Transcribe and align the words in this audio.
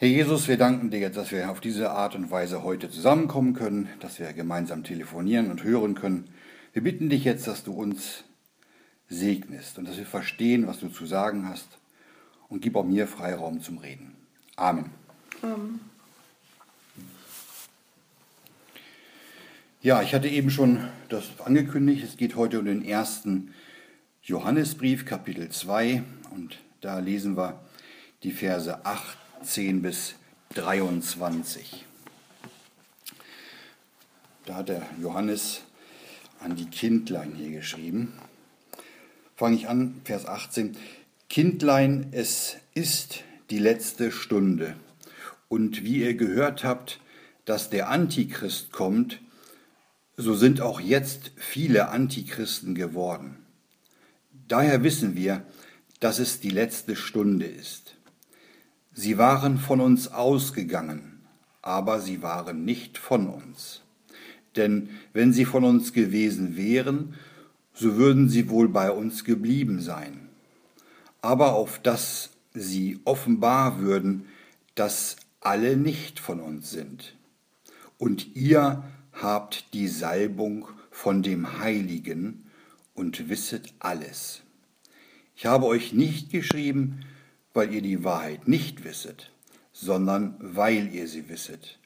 Herr 0.00 0.06
Jesus, 0.06 0.46
wir 0.46 0.56
danken 0.56 0.90
dir 0.90 1.00
jetzt, 1.00 1.16
dass 1.16 1.32
wir 1.32 1.50
auf 1.50 1.58
diese 1.58 1.90
Art 1.90 2.14
und 2.14 2.30
Weise 2.30 2.62
heute 2.62 2.88
zusammenkommen 2.88 3.52
können, 3.52 3.88
dass 3.98 4.20
wir 4.20 4.32
gemeinsam 4.32 4.84
telefonieren 4.84 5.50
und 5.50 5.64
hören 5.64 5.96
können. 5.96 6.30
Wir 6.72 6.84
bitten 6.84 7.08
dich 7.08 7.24
jetzt, 7.24 7.48
dass 7.48 7.64
du 7.64 7.72
uns 7.72 8.22
segnest 9.08 9.76
und 9.76 9.88
dass 9.88 9.96
wir 9.96 10.06
verstehen, 10.06 10.68
was 10.68 10.78
du 10.78 10.86
zu 10.86 11.04
sagen 11.04 11.48
hast 11.48 11.66
und 12.48 12.62
gib 12.62 12.76
auch 12.76 12.84
mir 12.84 13.08
Freiraum 13.08 13.60
zum 13.60 13.78
Reden. 13.78 14.14
Amen. 14.54 14.90
Amen. 15.42 15.80
Ja, 19.82 20.00
ich 20.02 20.14
hatte 20.14 20.28
eben 20.28 20.50
schon 20.50 20.78
das 21.08 21.24
angekündigt. 21.44 22.04
Es 22.04 22.16
geht 22.16 22.36
heute 22.36 22.60
um 22.60 22.66
den 22.66 22.84
ersten 22.84 23.52
Johannesbrief, 24.22 25.06
Kapitel 25.06 25.48
2. 25.48 26.04
Und 26.30 26.60
da 26.82 27.00
lesen 27.00 27.36
wir 27.36 27.58
die 28.22 28.30
Verse 28.30 28.86
8 28.86 29.27
10 29.42 29.82
bis 29.82 30.14
23. 30.54 31.84
Da 34.46 34.56
hat 34.56 34.68
der 34.68 34.86
Johannes 35.00 35.62
an 36.40 36.56
die 36.56 36.66
Kindlein 36.66 37.34
hier 37.34 37.50
geschrieben. 37.50 38.14
Fange 39.36 39.56
ich 39.56 39.68
an, 39.68 40.00
Vers 40.04 40.26
18. 40.26 40.76
Kindlein, 41.28 42.08
es 42.12 42.56
ist 42.74 43.22
die 43.50 43.58
letzte 43.58 44.10
Stunde. 44.10 44.74
Und 45.48 45.84
wie 45.84 46.02
ihr 46.02 46.14
gehört 46.14 46.64
habt, 46.64 47.00
dass 47.44 47.70
der 47.70 47.88
Antichrist 47.88 48.72
kommt, 48.72 49.20
so 50.16 50.34
sind 50.34 50.60
auch 50.60 50.80
jetzt 50.80 51.30
viele 51.36 51.88
Antichristen 51.88 52.74
geworden. 52.74 53.36
Daher 54.48 54.82
wissen 54.82 55.14
wir, 55.14 55.44
dass 56.00 56.18
es 56.18 56.40
die 56.40 56.50
letzte 56.50 56.96
Stunde 56.96 57.46
ist. 57.46 57.97
Sie 59.00 59.16
waren 59.16 59.58
von 59.58 59.80
uns 59.80 60.08
ausgegangen, 60.08 61.20
aber 61.62 62.00
sie 62.00 62.20
waren 62.20 62.64
nicht 62.64 62.98
von 62.98 63.28
uns. 63.28 63.82
Denn 64.56 64.88
wenn 65.12 65.32
sie 65.32 65.44
von 65.44 65.62
uns 65.62 65.92
gewesen 65.92 66.56
wären, 66.56 67.14
so 67.72 67.94
würden 67.94 68.28
sie 68.28 68.50
wohl 68.50 68.68
bei 68.68 68.90
uns 68.90 69.22
geblieben 69.22 69.80
sein. 69.80 70.28
Aber 71.22 71.52
auf 71.52 71.78
dass 71.78 72.30
sie 72.54 72.98
offenbar 73.04 73.78
würden, 73.78 74.26
dass 74.74 75.14
alle 75.38 75.76
nicht 75.76 76.18
von 76.18 76.40
uns 76.40 76.72
sind. 76.72 77.14
Und 77.98 78.34
ihr 78.34 78.82
habt 79.12 79.74
die 79.74 79.86
Salbung 79.86 80.66
von 80.90 81.22
dem 81.22 81.60
Heiligen 81.60 82.50
und 82.94 83.28
wisset 83.28 83.72
alles. 83.78 84.42
Ich 85.36 85.46
habe 85.46 85.66
euch 85.66 85.92
nicht 85.92 86.30
geschrieben, 86.30 87.04
weil 87.58 87.74
ihr 87.74 87.82
die 87.82 88.04
Wahrheit 88.04 88.46
nicht 88.46 88.84
wisset, 88.84 89.32
sondern 89.72 90.36
weil 90.38 90.94
ihr 90.94 91.08
sie 91.08 91.28
wisset, 91.28 91.80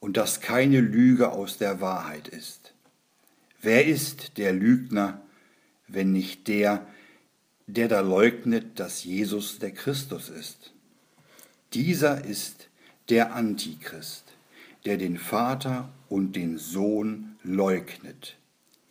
und 0.00 0.16
dass 0.16 0.40
keine 0.40 0.80
Lüge 0.80 1.30
aus 1.30 1.58
der 1.58 1.80
Wahrheit 1.80 2.26
ist. 2.26 2.74
Wer 3.60 3.86
ist 3.86 4.36
der 4.36 4.52
Lügner, 4.52 5.22
wenn 5.86 6.10
nicht 6.10 6.48
der, 6.48 6.84
der 7.68 7.86
da 7.86 8.00
leugnet, 8.00 8.80
dass 8.80 9.04
Jesus 9.04 9.60
der 9.60 9.70
Christus 9.70 10.28
ist? 10.28 10.72
Dieser 11.72 12.24
ist 12.24 12.68
der 13.08 13.32
Antichrist, 13.32 14.24
der 14.84 14.96
den 14.96 15.18
Vater 15.18 15.88
und 16.08 16.34
den 16.34 16.58
Sohn 16.58 17.36
leugnet. 17.44 18.36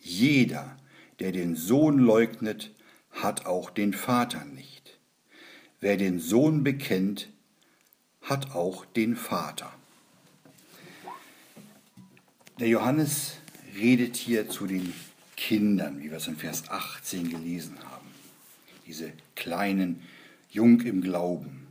Jeder, 0.00 0.78
der 1.20 1.32
den 1.32 1.56
Sohn 1.56 1.98
leugnet, 1.98 2.70
hat 3.10 3.44
auch 3.44 3.68
den 3.68 3.92
Vater 3.92 4.46
nicht. 4.46 4.81
Wer 5.82 5.96
den 5.96 6.20
Sohn 6.20 6.62
bekennt, 6.62 7.28
hat 8.20 8.54
auch 8.54 8.84
den 8.84 9.16
Vater. 9.16 9.72
Der 12.60 12.68
Johannes 12.68 13.38
redet 13.74 14.14
hier 14.14 14.48
zu 14.48 14.68
den 14.68 14.94
Kindern, 15.36 16.00
wie 16.00 16.08
wir 16.08 16.18
es 16.18 16.28
in 16.28 16.36
Vers 16.36 16.70
18 16.70 17.30
gelesen 17.30 17.78
haben. 17.90 18.06
Diese 18.86 19.12
kleinen, 19.34 20.02
jung 20.50 20.82
im 20.82 21.00
Glauben. 21.00 21.66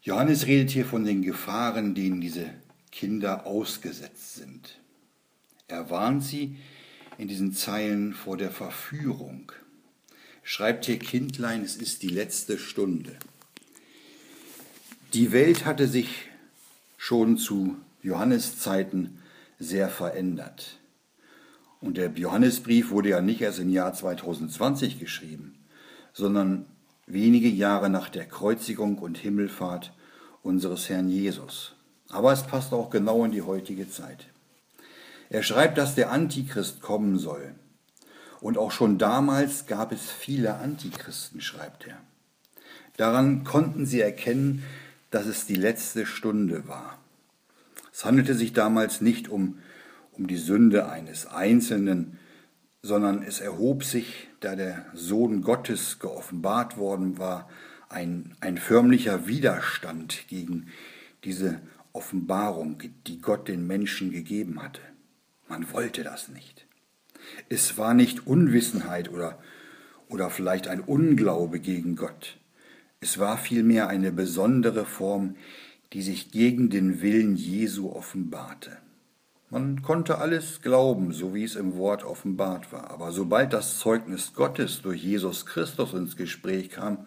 Johannes 0.00 0.48
redet 0.48 0.70
hier 0.70 0.84
von 0.84 1.04
den 1.04 1.22
Gefahren, 1.22 1.94
denen 1.94 2.20
diese 2.20 2.50
Kinder 2.90 3.46
ausgesetzt 3.46 4.34
sind. 4.34 4.80
Er 5.68 5.90
warnt 5.90 6.24
sie 6.24 6.56
in 7.18 7.28
diesen 7.28 7.52
Zeilen 7.52 8.12
vor 8.12 8.36
der 8.36 8.50
Verführung, 8.50 9.52
schreibt 10.42 10.86
hier 10.86 10.98
Kindlein, 10.98 11.62
es 11.62 11.76
ist 11.76 12.02
die 12.02 12.08
letzte 12.08 12.58
Stunde. 12.58 13.16
Die 15.14 15.32
Welt 15.32 15.64
hatte 15.64 15.86
sich 15.88 16.28
schon 16.96 17.36
zu 17.36 17.76
Johanneszeiten 18.02 19.18
sehr 19.58 19.88
verändert. 19.88 20.78
Und 21.80 21.96
der 21.96 22.10
Johannesbrief 22.10 22.90
wurde 22.90 23.10
ja 23.10 23.20
nicht 23.20 23.40
erst 23.40 23.58
im 23.58 23.68
Jahr 23.68 23.92
2020 23.92 24.98
geschrieben, 25.00 25.58
sondern 26.12 26.66
wenige 27.06 27.48
Jahre 27.48 27.90
nach 27.90 28.08
der 28.08 28.26
Kreuzigung 28.26 28.98
und 28.98 29.18
Himmelfahrt 29.18 29.92
unseres 30.42 30.88
Herrn 30.88 31.08
Jesus. 31.08 31.74
Aber 32.08 32.32
es 32.32 32.44
passt 32.44 32.72
auch 32.72 32.90
genau 32.90 33.24
in 33.24 33.32
die 33.32 33.42
heutige 33.42 33.90
Zeit. 33.90 34.26
Er 35.28 35.42
schreibt, 35.42 35.78
dass 35.78 35.94
der 35.94 36.10
Antichrist 36.12 36.80
kommen 36.80 37.18
soll. 37.18 37.54
Und 38.42 38.58
auch 38.58 38.72
schon 38.72 38.98
damals 38.98 39.66
gab 39.66 39.92
es 39.92 40.10
viele 40.10 40.56
Antichristen, 40.56 41.40
schreibt 41.40 41.86
er. 41.86 41.96
Daran 42.96 43.44
konnten 43.44 43.86
sie 43.86 44.00
erkennen, 44.00 44.64
dass 45.10 45.26
es 45.26 45.46
die 45.46 45.54
letzte 45.54 46.06
Stunde 46.06 46.66
war. 46.66 46.98
Es 47.92 48.04
handelte 48.04 48.34
sich 48.34 48.52
damals 48.52 49.00
nicht 49.00 49.28
um, 49.28 49.60
um 50.10 50.26
die 50.26 50.36
Sünde 50.36 50.88
eines 50.88 51.26
Einzelnen, 51.26 52.18
sondern 52.82 53.22
es 53.22 53.40
erhob 53.40 53.84
sich, 53.84 54.28
da 54.40 54.56
der 54.56 54.86
Sohn 54.92 55.42
Gottes 55.42 56.00
geoffenbart 56.00 56.76
worden 56.76 57.18
war, 57.18 57.48
ein, 57.88 58.34
ein 58.40 58.58
förmlicher 58.58 59.28
Widerstand 59.28 60.26
gegen 60.26 60.66
diese 61.22 61.60
Offenbarung, 61.92 62.82
die 63.06 63.20
Gott 63.20 63.46
den 63.46 63.68
Menschen 63.68 64.10
gegeben 64.10 64.60
hatte. 64.60 64.80
Man 65.46 65.72
wollte 65.72 66.02
das 66.02 66.28
nicht. 66.28 66.66
Es 67.48 67.78
war 67.78 67.94
nicht 67.94 68.26
Unwissenheit 68.26 69.10
oder, 69.10 69.38
oder 70.08 70.30
vielleicht 70.30 70.68
ein 70.68 70.80
Unglaube 70.80 71.60
gegen 71.60 71.96
Gott. 71.96 72.38
Es 73.00 73.18
war 73.18 73.36
vielmehr 73.36 73.88
eine 73.88 74.12
besondere 74.12 74.84
Form, 74.84 75.36
die 75.92 76.02
sich 76.02 76.30
gegen 76.30 76.70
den 76.70 77.02
Willen 77.02 77.36
Jesu 77.36 77.90
offenbarte. 77.90 78.78
Man 79.50 79.82
konnte 79.82 80.16
alles 80.16 80.62
glauben, 80.62 81.12
so 81.12 81.34
wie 81.34 81.44
es 81.44 81.56
im 81.56 81.76
Wort 81.76 82.04
offenbart 82.04 82.72
war. 82.72 82.90
Aber 82.90 83.12
sobald 83.12 83.52
das 83.52 83.78
Zeugnis 83.78 84.32
Gottes 84.32 84.80
durch 84.80 85.02
Jesus 85.02 85.44
Christus 85.44 85.92
ins 85.92 86.16
Gespräch 86.16 86.70
kam, 86.70 87.04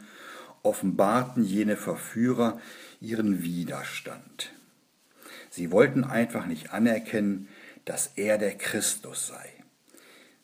offenbarten 0.61 1.43
jene 1.43 1.75
Verführer 1.75 2.59
ihren 3.01 3.41
Widerstand. 3.41 4.51
Sie 5.49 5.71
wollten 5.71 6.03
einfach 6.03 6.45
nicht 6.45 6.71
anerkennen, 6.71 7.47
dass 7.85 8.11
er 8.15 8.37
der 8.37 8.55
Christus 8.57 9.27
sei. 9.27 9.54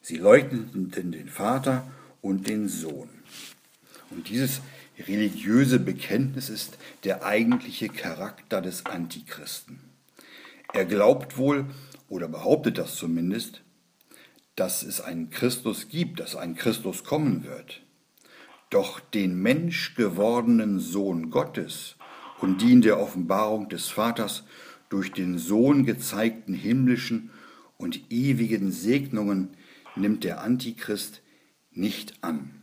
Sie 0.01 0.17
leugneten 0.17 1.11
den 1.11 1.29
Vater 1.29 1.89
und 2.21 2.47
den 2.47 2.67
Sohn. 2.67 3.09
Und 4.09 4.29
dieses 4.29 4.61
religiöse 5.07 5.79
Bekenntnis 5.79 6.49
ist 6.49 6.77
der 7.03 7.23
eigentliche 7.23 7.89
Charakter 7.89 8.61
des 8.61 8.85
Antichristen. 8.85 9.79
Er 10.73 10.85
glaubt 10.85 11.37
wohl, 11.37 11.65
oder 12.09 12.27
behauptet 12.27 12.77
das 12.77 12.95
zumindest, 12.95 13.61
dass 14.55 14.83
es 14.83 14.99
einen 14.99 15.29
Christus 15.29 15.87
gibt, 15.87 16.19
dass 16.19 16.35
ein 16.35 16.55
Christus 16.55 17.03
kommen 17.03 17.45
wird. 17.45 17.81
Doch 18.69 18.99
den 18.99 19.41
Mensch 19.41 19.95
gewordenen 19.95 20.79
Sohn 20.79 21.29
Gottes 21.29 21.95
und 22.41 22.61
die 22.61 22.73
in 22.73 22.81
der 22.81 22.99
Offenbarung 22.99 23.69
des 23.69 23.87
Vaters 23.87 24.43
durch 24.89 25.11
den 25.13 25.37
Sohn 25.37 25.85
gezeigten 25.85 26.53
himmlischen 26.53 27.31
und 27.77 28.11
ewigen 28.11 28.71
Segnungen 28.71 29.49
nimmt 29.95 30.23
der 30.23 30.41
Antichrist 30.41 31.21
nicht 31.71 32.23
an. 32.23 32.61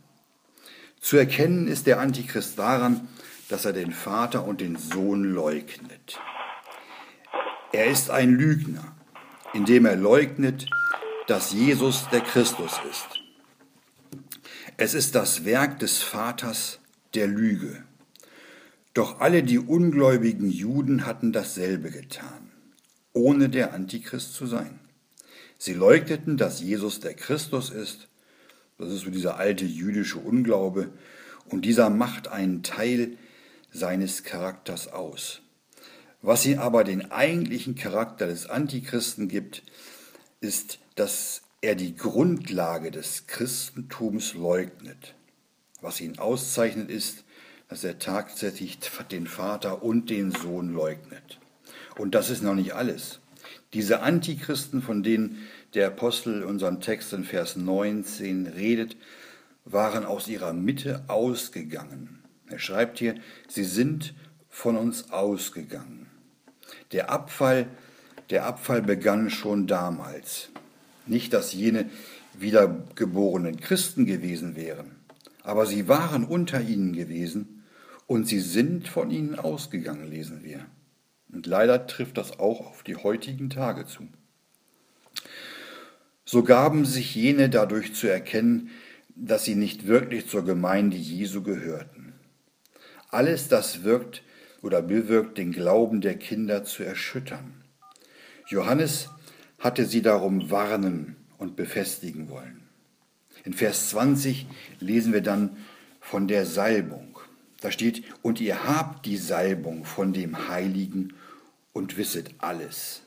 Zu 0.99 1.17
erkennen 1.17 1.67
ist 1.67 1.87
der 1.87 1.99
Antichrist 1.99 2.59
daran, 2.59 3.07
dass 3.47 3.65
er 3.65 3.73
den 3.73 3.91
Vater 3.91 4.45
und 4.45 4.61
den 4.61 4.75
Sohn 4.75 5.23
leugnet. 5.23 6.19
Er 7.71 7.87
ist 7.87 8.09
ein 8.09 8.31
Lügner, 8.31 8.95
indem 9.53 9.85
er 9.85 9.95
leugnet, 9.95 10.67
dass 11.27 11.51
Jesus 11.51 12.07
der 12.11 12.21
Christus 12.21 12.73
ist. 12.89 13.07
Es 14.77 14.93
ist 14.93 15.15
das 15.15 15.45
Werk 15.45 15.79
des 15.79 16.01
Vaters 16.01 16.79
der 17.13 17.27
Lüge. 17.27 17.83
Doch 18.93 19.19
alle 19.19 19.43
die 19.43 19.59
ungläubigen 19.59 20.49
Juden 20.49 21.05
hatten 21.05 21.31
dasselbe 21.31 21.91
getan, 21.91 22.51
ohne 23.13 23.49
der 23.49 23.73
Antichrist 23.73 24.33
zu 24.33 24.47
sein. 24.47 24.78
Sie 25.61 25.73
leugneten, 25.73 26.37
dass 26.37 26.61
Jesus 26.61 27.01
der 27.01 27.13
Christus 27.13 27.69
ist. 27.69 28.07
Das 28.77 28.89
ist 28.89 29.01
so 29.01 29.09
dieser 29.09 29.35
alte 29.35 29.65
jüdische 29.65 30.17
Unglaube. 30.17 30.89
Und 31.49 31.65
dieser 31.65 31.89
macht 31.89 32.29
einen 32.29 32.63
Teil 32.63 33.17
seines 33.69 34.23
Charakters 34.23 34.87
aus. 34.87 35.41
Was 36.21 36.45
ihn 36.45 36.59
aber 36.59 36.85
den 36.85 37.11
eigentlichen 37.11 37.75
Charakter 37.75 38.25
des 38.25 38.49
Antichristen 38.49 39.27
gibt, 39.27 39.63
ist, 40.39 40.79
dass 40.95 41.41
er 41.59 41.75
die 41.75 41.95
Grundlage 41.95 42.89
des 42.89 43.27
Christentums 43.27 44.35
leugnet. 44.35 45.13
Was 45.81 45.99
ihn 45.99 46.19
auszeichnet 46.19 46.89
ist, 46.89 47.25
dass 47.67 47.83
er 47.83 47.99
tatsächlich 47.99 48.79
den 49.11 49.27
Vater 49.27 49.83
und 49.83 50.09
den 50.09 50.31
Sohn 50.31 50.73
leugnet. 50.73 51.39
Und 51.97 52.15
das 52.15 52.29
ist 52.29 52.43
noch 52.43 52.55
nicht 52.55 52.73
alles. 52.73 53.19
Diese 53.73 54.01
Antichristen, 54.01 54.81
von 54.81 55.03
denen 55.03 55.37
der 55.75 55.87
Apostel 55.87 56.43
unseren 56.43 56.81
Text 56.81 57.13
in 57.13 57.23
Vers 57.23 57.55
19 57.55 58.47
redet, 58.47 58.97
waren 59.65 60.05
aus 60.05 60.27
ihrer 60.27 60.53
Mitte 60.53 61.03
ausgegangen. 61.07 62.19
Er 62.47 62.57
schreibt 62.57 62.97
hier, 62.97 63.15
sie 63.47 63.63
sind 63.63 64.15
von 64.49 64.75
uns 64.75 65.11
ausgegangen. 65.11 66.07
Der 66.91 67.11
Abfall, 67.11 67.67
der 68.31 68.45
Abfall 68.45 68.81
begann 68.81 69.29
schon 69.29 69.67
damals. 69.67 70.49
Nicht, 71.05 71.33
dass 71.33 71.53
jene 71.53 71.89
wiedergeborenen 72.33 73.59
Christen 73.59 74.05
gewesen 74.05 74.55
wären, 74.55 74.95
aber 75.43 75.65
sie 75.65 75.87
waren 75.87 76.25
unter 76.25 76.61
ihnen 76.61 76.93
gewesen 76.93 77.63
und 78.07 78.27
sie 78.27 78.39
sind 78.39 78.87
von 78.87 79.11
ihnen 79.11 79.37
ausgegangen, 79.37 80.09
lesen 80.09 80.43
wir. 80.43 80.65
Und 81.31 81.45
leider 81.45 81.87
trifft 81.87 82.17
das 82.17 82.39
auch 82.39 82.61
auf 82.61 82.83
die 82.83 82.95
heutigen 82.95 83.49
Tage 83.49 83.85
zu. 83.85 84.07
So 86.25 86.43
gaben 86.43 86.85
sich 86.85 87.15
jene 87.15 87.49
dadurch 87.49 87.93
zu 87.95 88.07
erkennen, 88.07 88.69
dass 89.15 89.45
sie 89.45 89.55
nicht 89.55 89.87
wirklich 89.87 90.27
zur 90.27 90.45
Gemeinde 90.45 90.97
Jesu 90.97 91.41
gehörten. 91.41 92.13
Alles 93.09 93.47
das 93.47 93.83
wirkt 93.83 94.23
oder 94.61 94.81
bewirkt 94.81 95.37
den 95.37 95.51
Glauben 95.51 96.01
der 96.01 96.15
Kinder 96.17 96.63
zu 96.63 96.83
erschüttern. 96.83 97.63
Johannes 98.47 99.09
hatte 99.57 99.85
sie 99.85 100.01
darum 100.01 100.51
warnen 100.51 101.15
und 101.37 101.55
befestigen 101.55 102.29
wollen. 102.29 102.61
In 103.43 103.53
Vers 103.53 103.89
20 103.89 104.47
lesen 104.79 105.13
wir 105.13 105.21
dann 105.21 105.57
von 105.99 106.27
der 106.27 106.45
Salbung. 106.45 107.19
Da 107.61 107.71
steht, 107.71 108.03
und 108.21 108.39
ihr 108.39 108.63
habt 108.63 109.05
die 109.05 109.17
Salbung 109.17 109.83
von 109.83 110.13
dem 110.13 110.47
Heiligen 110.47 111.13
und 111.79 111.95
wisset 111.95 112.29
alles. 112.39 113.01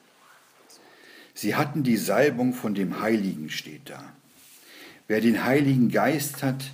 Sie 1.34 1.54
hatten 1.54 1.82
die 1.82 1.98
Salbung 1.98 2.54
von 2.54 2.74
dem 2.74 3.00
Heiligen, 3.00 3.50
steht 3.50 3.90
da. 3.90 4.14
Wer 5.08 5.20
den 5.20 5.44
Heiligen 5.44 5.90
Geist 5.90 6.42
hat, 6.42 6.64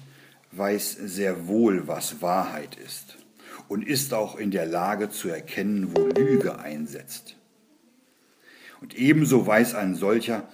weiß 0.53 0.93
sehr 0.93 1.49
wohl, 1.49 1.89
was 1.89 2.23
Wahrheit 2.23 2.77
ist 2.77 3.19
und 3.67 3.87
ist 3.87 4.15
auch 4.15 4.37
in 4.37 4.53
der 4.53 4.65
Lage 4.65 5.11
zu 5.11 5.29
erkennen, 5.29 5.91
wo 5.95 6.07
Lüge 6.07 6.61
einsetzt. 6.61 7.37
Und 8.81 8.95
ebenso 8.95 9.45
weiß 9.45 9.75
ein 9.75 9.97
solcher, 9.97 10.49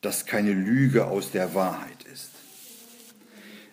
dass 0.00 0.26
keine 0.26 0.52
Lüge 0.52 1.06
aus 1.06 1.32
der 1.32 1.54
Wahrheit 1.54 2.04
ist. 2.12 2.30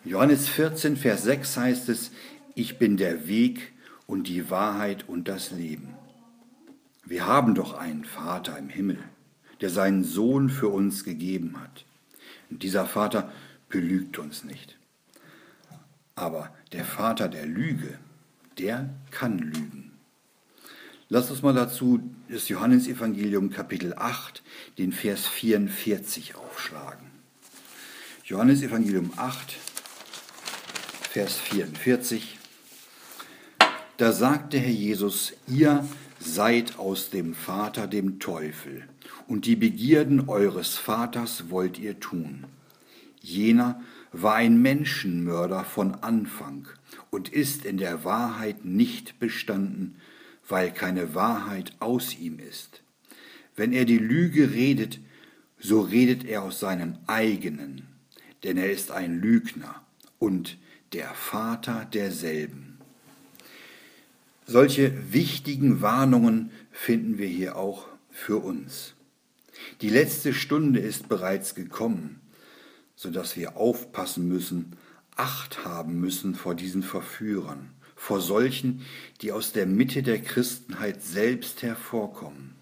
Johannes 0.03 0.50
14, 0.50 0.97
Vers 0.97 1.21
6 1.23 1.57
heißt 1.57 1.89
es, 1.89 2.12
ich 2.56 2.79
bin 2.79 2.97
der 2.97 3.27
Weg 3.27 3.73
und 4.07 4.27
die 4.27 4.50
Wahrheit 4.50 5.07
und 5.07 5.27
das 5.27 5.51
Leben. 5.51 6.00
Wir 7.11 7.25
haben 7.25 7.55
doch 7.55 7.73
einen 7.73 8.05
Vater 8.05 8.57
im 8.57 8.69
Himmel, 8.69 8.97
der 9.59 9.69
seinen 9.69 10.05
Sohn 10.05 10.49
für 10.49 10.69
uns 10.69 11.03
gegeben 11.03 11.59
hat. 11.59 11.83
Und 12.49 12.63
dieser 12.63 12.85
Vater 12.85 13.29
belügt 13.67 14.17
uns 14.17 14.45
nicht. 14.45 14.77
Aber 16.15 16.55
der 16.71 16.85
Vater 16.85 17.27
der 17.27 17.45
Lüge, 17.45 17.99
der 18.57 18.89
kann 19.11 19.39
lügen. 19.39 19.91
Lass 21.09 21.29
uns 21.29 21.41
mal 21.41 21.53
dazu 21.53 21.99
das 22.29 22.47
Johannesevangelium 22.47 23.49
Kapitel 23.49 23.93
8, 23.93 24.41
den 24.77 24.93
Vers 24.93 25.27
44 25.27 26.35
aufschlagen. 26.35 27.07
Johannesevangelium 28.23 29.11
8, 29.17 29.57
Vers 31.09 31.35
44. 31.35 32.39
Da 33.97 34.13
sagte 34.13 34.57
Herr 34.57 34.71
Jesus, 34.71 35.33
ihr 35.49 35.85
seid 36.23 36.77
aus 36.77 37.09
dem 37.09 37.33
Vater, 37.33 37.88
dem 37.88 38.19
Teufel, 38.19 38.83
und 39.27 39.45
die 39.45 39.56
Begierden 39.56 40.29
eures 40.29 40.77
Vaters 40.77 41.50
wollt 41.50 41.79
ihr 41.79 42.00
tun. 42.00 42.45
Jener 43.21 43.81
war 44.12 44.35
ein 44.35 44.62
Menschenmörder 44.62 45.63
von 45.63 45.95
Anfang 45.95 46.68
und 47.09 47.29
ist 47.29 47.65
in 47.65 47.77
der 47.77 48.03
Wahrheit 48.03 48.65
nicht 48.65 49.19
bestanden, 49.19 49.95
weil 50.47 50.71
keine 50.71 51.15
Wahrheit 51.15 51.73
aus 51.79 52.18
ihm 52.18 52.39
ist. 52.39 52.83
Wenn 53.56 53.73
er 53.73 53.85
die 53.85 53.97
Lüge 53.97 54.51
redet, 54.51 55.00
so 55.59 55.81
redet 55.81 56.25
er 56.25 56.44
aus 56.44 56.59
seinem 56.59 56.97
eigenen, 57.07 57.83
denn 58.44 58.57
er 58.57 58.71
ist 58.71 58.91
ein 58.91 59.21
Lügner 59.21 59.81
und 60.19 60.57
der 60.94 61.13
Vater 61.13 61.85
derselben. 61.85 62.70
Solche 64.51 65.13
wichtigen 65.13 65.81
Warnungen 65.81 66.51
finden 66.71 67.18
wir 67.18 67.27
hier 67.27 67.56
auch 67.56 67.88
für 68.09 68.36
uns. 68.36 68.95
Die 69.80 69.88
letzte 69.88 70.33
Stunde 70.33 70.81
ist 70.81 71.07
bereits 71.07 71.56
gekommen, 71.56 72.19
sodass 72.98 73.38
wir 73.38 73.56
aufpassen 73.56 74.27
müssen, 74.27 74.75
Acht 75.15 75.63
haben 75.63 76.01
müssen 76.01 76.36
vor 76.36 76.53
diesen 76.53 76.83
Verführern, 76.83 77.69
vor 77.95 78.19
solchen, 78.19 78.81
die 79.21 79.31
aus 79.31 79.53
der 79.53 79.68
Mitte 79.68 80.03
der 80.03 80.21
Christenheit 80.21 81.01
selbst 81.01 81.63
hervorkommen. 81.63 82.54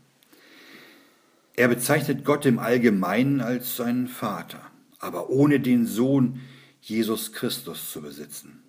Er 1.55 1.69
bezeichnet 1.69 2.23
Gott 2.23 2.45
im 2.45 2.59
Allgemeinen 2.59 3.41
als 3.41 3.77
seinen 3.77 4.07
Vater, 4.07 4.61
aber 4.99 5.31
ohne 5.31 5.59
den 5.59 5.87
Sohn 5.87 6.41
Jesus 6.81 7.33
Christus 7.33 7.91
zu 7.91 8.03
besitzen. 8.03 8.61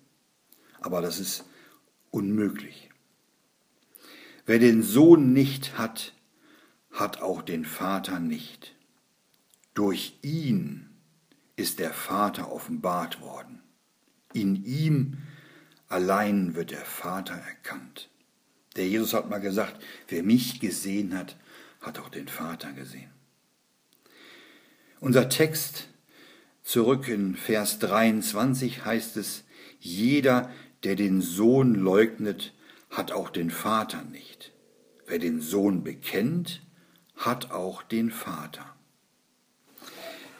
Aber 0.79 1.01
das 1.01 1.19
ist 1.19 1.43
unmöglich. 2.09 2.90
Wer 4.51 4.59
den 4.59 4.83
Sohn 4.83 5.31
nicht 5.31 5.77
hat, 5.77 6.11
hat 6.91 7.21
auch 7.21 7.41
den 7.41 7.63
Vater 7.63 8.19
nicht. 8.19 8.75
Durch 9.73 10.17
ihn 10.23 10.89
ist 11.55 11.79
der 11.79 11.93
Vater 11.93 12.51
offenbart 12.51 13.21
worden. 13.21 13.61
In 14.33 14.65
ihm 14.65 15.19
allein 15.87 16.53
wird 16.53 16.71
der 16.71 16.83
Vater 16.83 17.35
erkannt. 17.35 18.09
Der 18.75 18.89
Jesus 18.89 19.13
hat 19.13 19.29
mal 19.29 19.39
gesagt, 19.39 19.81
wer 20.09 20.21
mich 20.21 20.59
gesehen 20.59 21.17
hat, 21.17 21.37
hat 21.79 21.97
auch 21.99 22.09
den 22.09 22.27
Vater 22.27 22.73
gesehen. 22.73 23.11
Unser 24.99 25.29
Text 25.29 25.87
zurück 26.61 27.07
in 27.07 27.37
Vers 27.37 27.79
23 27.79 28.83
heißt 28.83 29.15
es, 29.15 29.45
jeder, 29.79 30.51
der 30.83 30.97
den 30.97 31.21
Sohn 31.21 31.73
leugnet, 31.73 32.53
hat 32.91 33.11
auch 33.11 33.29
den 33.29 33.49
Vater 33.49 34.03
nicht. 34.03 34.51
Wer 35.07 35.17
den 35.17 35.41
Sohn 35.41 35.83
bekennt, 35.83 36.61
hat 37.15 37.51
auch 37.51 37.81
den 37.81 38.11
Vater. 38.11 38.75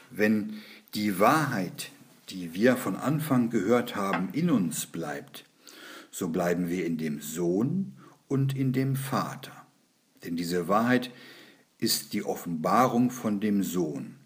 Wenn 0.10 0.62
die 0.94 1.20
Wahrheit, 1.20 1.92
die 2.30 2.54
wir 2.54 2.76
von 2.76 2.96
Anfang 2.96 3.50
gehört 3.50 3.96
haben, 3.96 4.30
in 4.34 4.50
uns 4.50 4.86
bleibt, 4.86 5.46
so 6.12 6.28
bleiben 6.28 6.70
wir 6.70 6.86
in 6.86 6.98
dem 6.98 7.22
Sohn 7.22 7.94
und 8.28 8.56
in 8.56 8.74
dem 8.74 8.96
Vater. 8.96 9.66
Denn 10.24 10.36
diese 10.36 10.68
Wahrheit 10.68 11.12
ist 11.78 12.14
die 12.14 12.24
Offenbarung 12.24 13.10
von 13.10 13.40
dem 13.40 13.64
Sohn. 13.64 14.18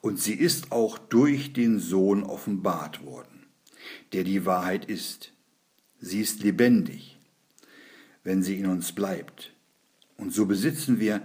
Und 0.00 0.18
sie 0.18 0.34
ist 0.34 0.72
auch 0.72 0.96
durch 0.96 1.52
den 1.52 1.78
Sohn 1.78 2.22
offenbart 2.22 3.04
worden, 3.04 3.46
der 4.14 4.24
die 4.24 4.46
Wahrheit 4.46 4.86
ist. 4.86 5.32
Sie 5.98 6.20
ist 6.20 6.42
lebendig, 6.42 7.19
wenn 8.24 8.42
sie 8.42 8.58
in 8.58 8.66
uns 8.66 8.92
bleibt. 8.92 9.52
Und 10.16 10.32
so 10.32 10.46
besitzen 10.46 11.00
wir, 11.00 11.22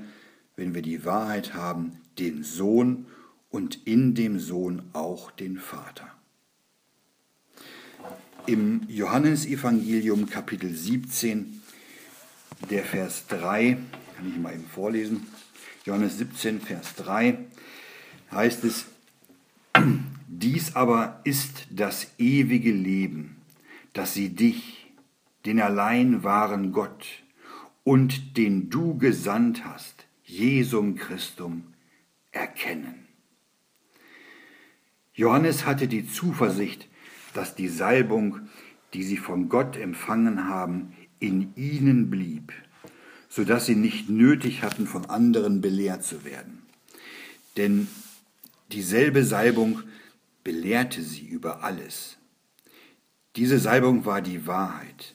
wenn 0.56 0.74
wir 0.74 0.82
die 0.82 1.06
Wahrheit 1.06 1.54
haben, 1.54 2.00
den 2.18 2.44
Sohn 2.44 3.08
und 3.50 3.86
in 3.86 4.16
dem 4.16 4.40
Sohn 4.40 4.84
auch 4.94 5.32
den 5.32 5.58
Vater. 5.58 6.10
Im 8.48 8.82
Johannesevangelium 8.88 10.30
Kapitel 10.30 10.74
17, 10.74 11.62
der 12.70 12.84
Vers 12.84 13.26
3, 13.28 13.78
kann 14.16 14.30
ich 14.30 14.38
mal 14.38 14.54
eben 14.54 14.66
vorlesen, 14.66 15.26
Johannes 15.86 16.18
17, 16.18 16.62
Vers 16.62 16.96
3, 16.96 17.38
heißt 18.32 18.64
es, 18.64 18.86
dies 20.28 20.76
aber 20.76 21.22
ist 21.24 21.66
das 21.70 22.08
ewige 22.18 22.72
Leben, 22.72 23.38
dass 23.94 24.14
sie 24.14 24.30
dich, 24.30 24.85
den 25.46 25.60
allein 25.60 26.24
wahren 26.24 26.72
Gott 26.72 27.06
und 27.84 28.38
den 28.38 28.70
du 28.70 28.98
gesandt 28.98 29.64
hast, 29.66 30.06
Jesum 30.24 30.96
Christum, 30.96 31.64
erkennen. 32.32 33.06
Johannes 35.14 35.66
hatte 35.66 35.88
die 35.88 36.08
Zuversicht, 36.08 36.88
dass 37.34 37.56
die 37.56 37.70
Salbung, 37.70 38.50
die 38.94 39.04
sie 39.04 39.18
von 39.18 39.50
Gott 39.50 39.78
empfangen 39.78 40.48
haben, 40.48 40.94
in 41.20 41.56
ihnen 41.56 42.10
blieb, 42.10 42.52
so 43.30 43.46
dass 43.46 43.66
sie 43.66 43.76
nicht 43.76 44.10
nötig 44.10 44.64
hatten, 44.64 44.88
von 44.88 45.06
anderen 45.06 45.62
belehrt 45.62 46.04
zu 46.04 46.26
werden. 46.26 46.64
Denn 47.56 47.88
dieselbe 48.72 49.24
Salbung 49.24 49.84
belehrte 50.44 51.02
sie 51.02 51.26
über 51.26 51.64
alles. 51.64 52.18
Diese 53.36 53.60
Salbung 53.60 54.06
war 54.06 54.22
die 54.22 54.48
Wahrheit, 54.48 55.15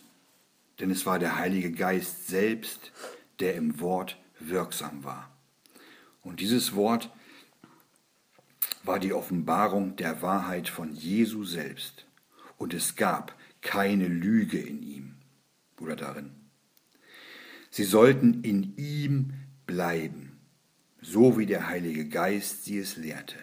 denn 0.80 0.90
es 0.90 1.06
war 1.06 1.18
der 1.18 1.36
Heilige 1.36 1.72
Geist 1.72 2.26
selbst, 2.28 2.92
der 3.38 3.54
im 3.54 3.80
Wort 3.80 4.18
wirksam 4.38 5.04
war. 5.04 5.30
Und 6.22 6.40
dieses 6.40 6.74
Wort 6.74 7.10
war 8.82 8.98
die 8.98 9.12
Offenbarung 9.12 9.96
der 9.96 10.22
Wahrheit 10.22 10.68
von 10.68 10.92
Jesu 10.92 11.44
selbst. 11.44 12.06
Und 12.56 12.74
es 12.74 12.96
gab 12.96 13.36
keine 13.60 14.08
Lüge 14.08 14.58
in 14.58 14.82
ihm 14.82 15.14
oder 15.78 15.96
darin. 15.96 16.30
Sie 17.70 17.84
sollten 17.84 18.42
in 18.42 18.76
ihm 18.76 19.34
bleiben, 19.66 20.40
so 21.00 21.38
wie 21.38 21.46
der 21.46 21.68
Heilige 21.68 22.08
Geist 22.08 22.64
sie 22.64 22.78
es 22.78 22.96
lehrte. 22.96 23.36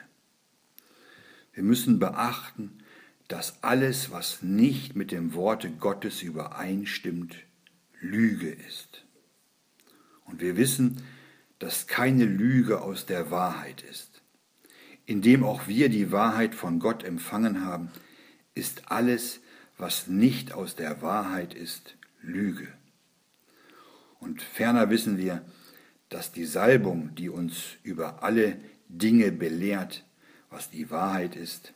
Wir 1.54 1.64
müssen 1.64 1.98
beachten, 1.98 2.84
dass 3.28 3.62
alles, 3.64 4.12
was 4.12 4.42
nicht 4.42 4.96
mit 4.96 5.12
dem 5.12 5.34
Worte 5.34 5.70
Gottes 5.70 6.22
übereinstimmt, 6.22 7.36
Lüge 8.00 8.50
ist. 8.50 9.04
Und 10.26 10.42
wir 10.42 10.56
wissen, 10.56 11.02
dass 11.60 11.88
keine 11.88 12.26
Lüge 12.26 12.82
aus 12.82 13.06
der 13.06 13.32
Wahrheit 13.32 13.82
ist. 13.82 14.22
Indem 15.06 15.44
auch 15.44 15.68
wir 15.68 15.90
die 15.90 16.12
Wahrheit 16.12 16.54
von 16.54 16.80
Gott 16.80 17.04
empfangen 17.04 17.66
haben, 17.66 17.90
ist 18.54 18.92
alles, 18.92 19.40
was 19.78 20.08
nicht 20.08 20.54
aus 20.54 20.76
der 20.76 21.02
Wahrheit 21.02 21.54
ist, 21.54 21.96
Lüge. 22.22 22.68
Und 24.20 24.42
ferner 24.42 24.90
wissen 24.90 25.18
wir, 25.18 25.46
dass 26.10 26.32
die 26.32 26.46
Salbung, 26.46 27.14
die 27.16 27.30
uns 27.30 27.76
über 27.84 28.24
alle 28.24 28.60
Dinge 28.90 29.32
belehrt, 29.32 30.06
was 30.50 30.70
die 30.70 30.90
Wahrheit 30.90 31.36
ist, 31.36 31.74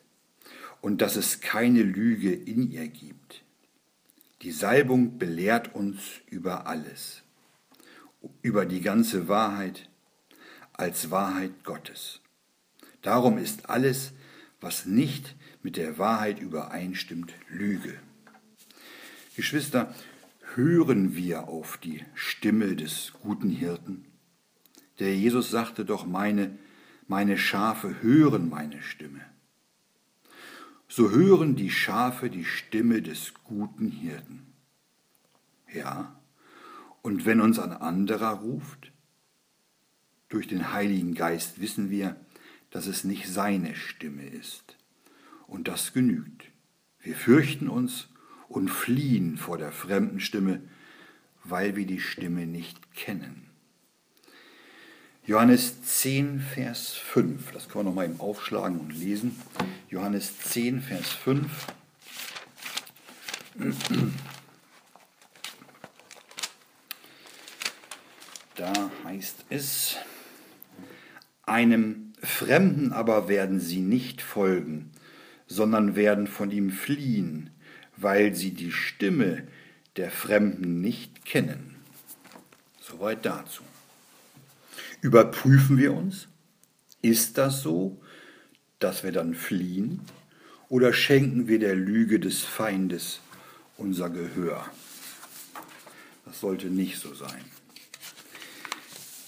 und 0.82 1.00
dass 1.00 1.16
es 1.16 1.40
keine 1.40 1.82
Lüge 1.82 2.34
in 2.34 2.70
ihr 2.70 2.88
gibt. 2.88 3.42
Die 4.42 4.50
Salbung 4.50 5.16
belehrt 5.16 5.74
uns 5.74 6.00
über 6.28 6.66
alles, 6.66 7.22
über 8.42 8.66
die 8.66 8.80
ganze 8.82 9.28
Wahrheit 9.28 9.88
als 10.72 11.10
Wahrheit 11.10 11.64
Gottes. 11.64 12.20
Darum 13.00 13.38
ist 13.38 13.70
alles, 13.70 14.12
was 14.60 14.84
nicht 14.84 15.36
mit 15.62 15.76
der 15.76 15.98
Wahrheit 15.98 16.40
übereinstimmt, 16.40 17.32
Lüge. 17.48 17.94
Geschwister, 19.36 19.94
hören 20.54 21.14
wir 21.14 21.48
auf 21.48 21.78
die 21.78 22.04
Stimme 22.14 22.74
des 22.74 23.12
guten 23.22 23.50
Hirten? 23.50 24.04
Der 24.98 25.14
Jesus 25.14 25.50
sagte 25.50 25.84
doch, 25.84 26.04
meine, 26.06 26.58
meine 27.06 27.38
Schafe 27.38 28.02
hören 28.02 28.48
meine 28.48 28.82
Stimme. 28.82 29.31
So 30.94 31.10
hören 31.10 31.56
die 31.56 31.70
Schafe 31.70 32.28
die 32.28 32.44
Stimme 32.44 33.00
des 33.00 33.32
guten 33.44 33.90
Hirten. 33.90 34.52
Ja, 35.72 36.20
und 37.00 37.24
wenn 37.24 37.40
uns 37.40 37.58
ein 37.58 37.72
anderer 37.72 38.32
ruft, 38.32 38.92
durch 40.28 40.48
den 40.48 40.74
Heiligen 40.74 41.14
Geist 41.14 41.62
wissen 41.62 41.88
wir, 41.88 42.20
dass 42.68 42.86
es 42.86 43.04
nicht 43.04 43.26
seine 43.26 43.74
Stimme 43.74 44.26
ist. 44.26 44.76
Und 45.46 45.66
das 45.66 45.94
genügt. 45.94 46.44
Wir 47.00 47.16
fürchten 47.16 47.70
uns 47.70 48.08
und 48.50 48.68
fliehen 48.68 49.38
vor 49.38 49.56
der 49.56 49.72
fremden 49.72 50.20
Stimme, 50.20 50.60
weil 51.42 51.74
wir 51.74 51.86
die 51.86 52.00
Stimme 52.00 52.46
nicht 52.46 52.92
kennen. 52.94 53.41
Johannes 55.24 55.80
10, 55.82 56.40
Vers 56.40 56.94
5, 56.94 57.52
das 57.52 57.68
können 57.68 57.84
wir 57.84 57.90
nochmal 57.90 58.06
eben 58.06 58.18
aufschlagen 58.18 58.80
und 58.80 58.90
lesen. 58.90 59.40
Johannes 59.88 60.36
10, 60.40 60.82
Vers 60.82 61.10
5. 61.10 61.66
Da 68.56 68.90
heißt 69.04 69.44
es, 69.48 69.96
einem 71.46 72.14
Fremden 72.20 72.92
aber 72.92 73.28
werden 73.28 73.60
sie 73.60 73.80
nicht 73.80 74.22
folgen, 74.22 74.90
sondern 75.46 75.94
werden 75.94 76.26
von 76.26 76.50
ihm 76.50 76.70
fliehen, 76.70 77.50
weil 77.96 78.34
sie 78.34 78.50
die 78.50 78.72
Stimme 78.72 79.46
der 79.96 80.10
Fremden 80.10 80.80
nicht 80.80 81.24
kennen. 81.24 81.76
Soweit 82.80 83.24
dazu. 83.24 83.62
Überprüfen 85.02 85.78
wir 85.78 85.92
uns? 85.94 86.28
Ist 87.02 87.36
das 87.36 87.60
so, 87.60 88.00
dass 88.78 89.02
wir 89.02 89.10
dann 89.10 89.34
fliehen? 89.34 90.00
Oder 90.68 90.92
schenken 90.92 91.48
wir 91.48 91.58
der 91.58 91.74
Lüge 91.74 92.20
des 92.20 92.42
Feindes 92.42 93.20
unser 93.76 94.10
Gehör? 94.10 94.64
Das 96.24 96.38
sollte 96.38 96.68
nicht 96.68 96.98
so 96.98 97.12
sein. 97.14 97.44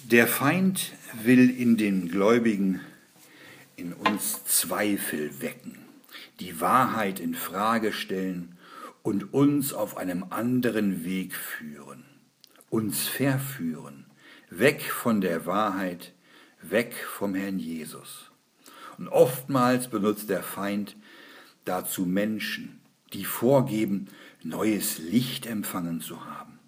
Der 0.04 0.28
Feind 0.28 0.92
will 1.24 1.50
in 1.50 1.76
den 1.76 2.08
Gläubigen 2.08 2.80
in 3.74 3.92
uns 3.92 4.44
Zweifel 4.44 5.40
wecken, 5.40 5.78
die 6.38 6.60
Wahrheit 6.60 7.18
in 7.18 7.34
Frage 7.34 7.92
stellen 7.92 8.56
und 9.02 9.34
uns 9.34 9.72
auf 9.72 9.96
einem 9.96 10.26
anderen 10.30 11.04
Weg 11.04 11.34
führen, 11.34 12.04
uns 12.70 13.08
verführen, 13.08 14.03
weg 14.58 14.82
von 14.82 15.20
der 15.20 15.46
Wahrheit, 15.46 16.12
weg 16.62 16.94
vom 16.94 17.34
Herrn 17.34 17.58
Jesus. 17.58 18.30
Und 18.98 19.08
oftmals 19.08 19.88
benutzt 19.88 20.30
der 20.30 20.42
Feind 20.42 20.96
dazu 21.64 22.06
Menschen, 22.06 22.80
die 23.12 23.24
vorgeben, 23.24 24.08
neues 24.42 24.98
Licht 24.98 25.46
empfangen 25.46 26.00
zu 26.00 26.24
haben, 26.24 26.58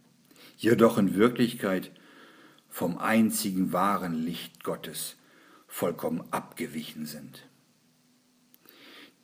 jedoch 0.57 0.99
in 0.99 1.15
Wirklichkeit 1.15 1.91
vom 2.69 2.99
einzigen 2.99 3.73
wahren 3.73 4.15
Licht 4.15 4.65
Gottes 4.65 5.17
vollkommen 5.67 6.23
abgewichen 6.31 7.07
sind. 7.07 7.47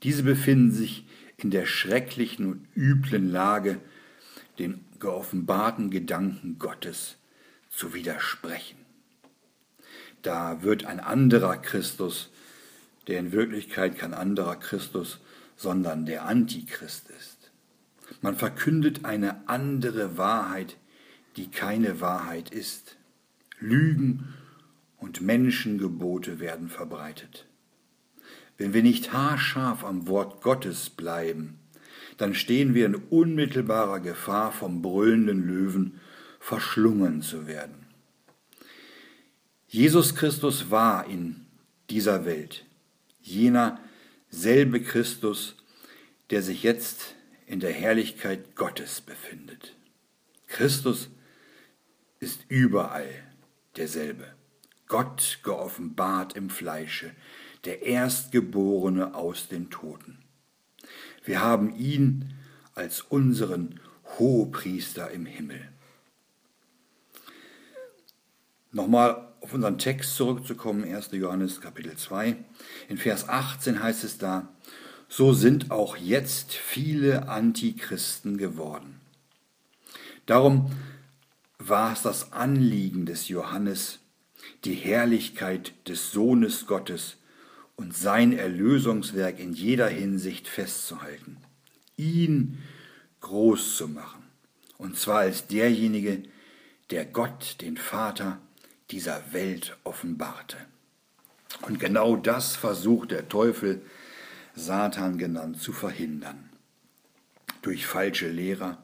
Diese 0.02 0.22
befinden 0.22 0.72
sich 0.72 1.06
in 1.36 1.50
der 1.50 1.66
schrecklichen 1.66 2.46
und 2.46 2.68
üblen 2.76 3.30
Lage, 3.30 3.80
den 4.58 4.84
geoffenbarten 5.00 5.90
Gedanken 5.90 6.58
Gottes 6.58 7.16
zu 7.74 7.94
widersprechen. 7.94 8.78
Da 10.22 10.62
wird 10.62 10.84
ein 10.84 11.00
anderer 11.00 11.56
Christus, 11.56 12.30
der 13.08 13.18
in 13.18 13.32
Wirklichkeit 13.32 13.98
kein 13.98 14.14
anderer 14.14 14.56
Christus, 14.56 15.18
sondern 15.56 16.06
der 16.06 16.24
Antichrist 16.24 17.10
ist. 17.10 17.50
Man 18.20 18.36
verkündet 18.36 19.04
eine 19.04 19.48
andere 19.48 20.16
Wahrheit, 20.16 20.76
die 21.36 21.50
keine 21.50 22.00
Wahrheit 22.00 22.50
ist. 22.50 22.96
Lügen 23.58 24.34
und 24.98 25.20
Menschengebote 25.20 26.38
werden 26.40 26.68
verbreitet. 26.68 27.46
Wenn 28.58 28.74
wir 28.74 28.82
nicht 28.82 29.12
haarscharf 29.12 29.84
am 29.84 30.06
Wort 30.06 30.42
Gottes 30.42 30.90
bleiben, 30.90 31.58
dann 32.18 32.34
stehen 32.34 32.74
wir 32.74 32.86
in 32.86 32.94
unmittelbarer 32.94 34.00
Gefahr, 34.00 34.52
vom 34.52 34.82
brüllenden 34.82 35.46
Löwen 35.46 36.00
verschlungen 36.42 37.22
zu 37.22 37.46
werden. 37.46 37.86
Jesus 39.68 40.16
Christus 40.16 40.70
war 40.70 41.06
in 41.06 41.46
dieser 41.88 42.24
Welt, 42.24 42.66
jener 43.20 43.78
selbe 44.28 44.82
Christus, 44.82 45.54
der 46.30 46.42
sich 46.42 46.64
jetzt 46.64 47.14
in 47.46 47.60
der 47.60 47.72
Herrlichkeit 47.72 48.56
Gottes 48.56 49.00
befindet. 49.00 49.76
Christus 50.48 51.10
ist 52.18 52.40
überall 52.48 53.08
derselbe. 53.76 54.34
Gott 54.88 55.38
geoffenbart 55.44 56.34
im 56.34 56.50
Fleische, 56.50 57.12
der 57.64 57.82
Erstgeborene 57.82 59.14
aus 59.14 59.48
den 59.48 59.70
Toten. 59.70 60.18
Wir 61.24 61.40
haben 61.40 61.74
ihn 61.76 62.34
als 62.74 63.00
unseren 63.00 63.80
Hohepriester 64.18 65.10
im 65.12 65.24
Himmel. 65.24 65.71
Nochmal 68.72 69.28
auf 69.42 69.52
unseren 69.52 69.76
Text 69.76 70.16
zurückzukommen, 70.16 70.84
1. 70.84 71.10
Johannes 71.12 71.60
Kapitel 71.60 71.94
2. 71.94 72.36
In 72.88 72.96
Vers 72.96 73.28
18 73.28 73.82
heißt 73.82 74.02
es 74.02 74.16
da, 74.16 74.48
so 75.08 75.34
sind 75.34 75.70
auch 75.70 75.98
jetzt 75.98 76.54
viele 76.54 77.28
Antichristen 77.28 78.38
geworden. 78.38 79.00
Darum 80.24 80.72
war 81.58 81.92
es 81.92 82.00
das 82.02 82.32
Anliegen 82.32 83.04
des 83.04 83.28
Johannes, 83.28 83.98
die 84.64 84.74
Herrlichkeit 84.74 85.74
des 85.86 86.10
Sohnes 86.10 86.66
Gottes 86.66 87.18
und 87.76 87.94
sein 87.94 88.32
Erlösungswerk 88.32 89.38
in 89.38 89.52
jeder 89.52 89.88
Hinsicht 89.88 90.48
festzuhalten, 90.48 91.36
ihn 91.98 92.62
groß 93.20 93.76
zu 93.76 93.88
machen 93.88 94.22
und 94.78 94.96
zwar 94.96 95.20
als 95.20 95.46
derjenige, 95.46 96.22
der 96.90 97.04
Gott, 97.04 97.56
den 97.60 97.76
Vater 97.76 98.40
dieser 98.90 99.32
Welt 99.32 99.76
offenbarte. 99.84 100.56
Und 101.62 101.78
genau 101.78 102.16
das 102.16 102.56
versucht 102.56 103.10
der 103.10 103.28
Teufel, 103.28 103.82
Satan 104.54 105.18
genannt, 105.18 105.60
zu 105.60 105.72
verhindern. 105.72 106.50
Durch 107.62 107.86
falsche 107.86 108.28
Lehrer 108.28 108.82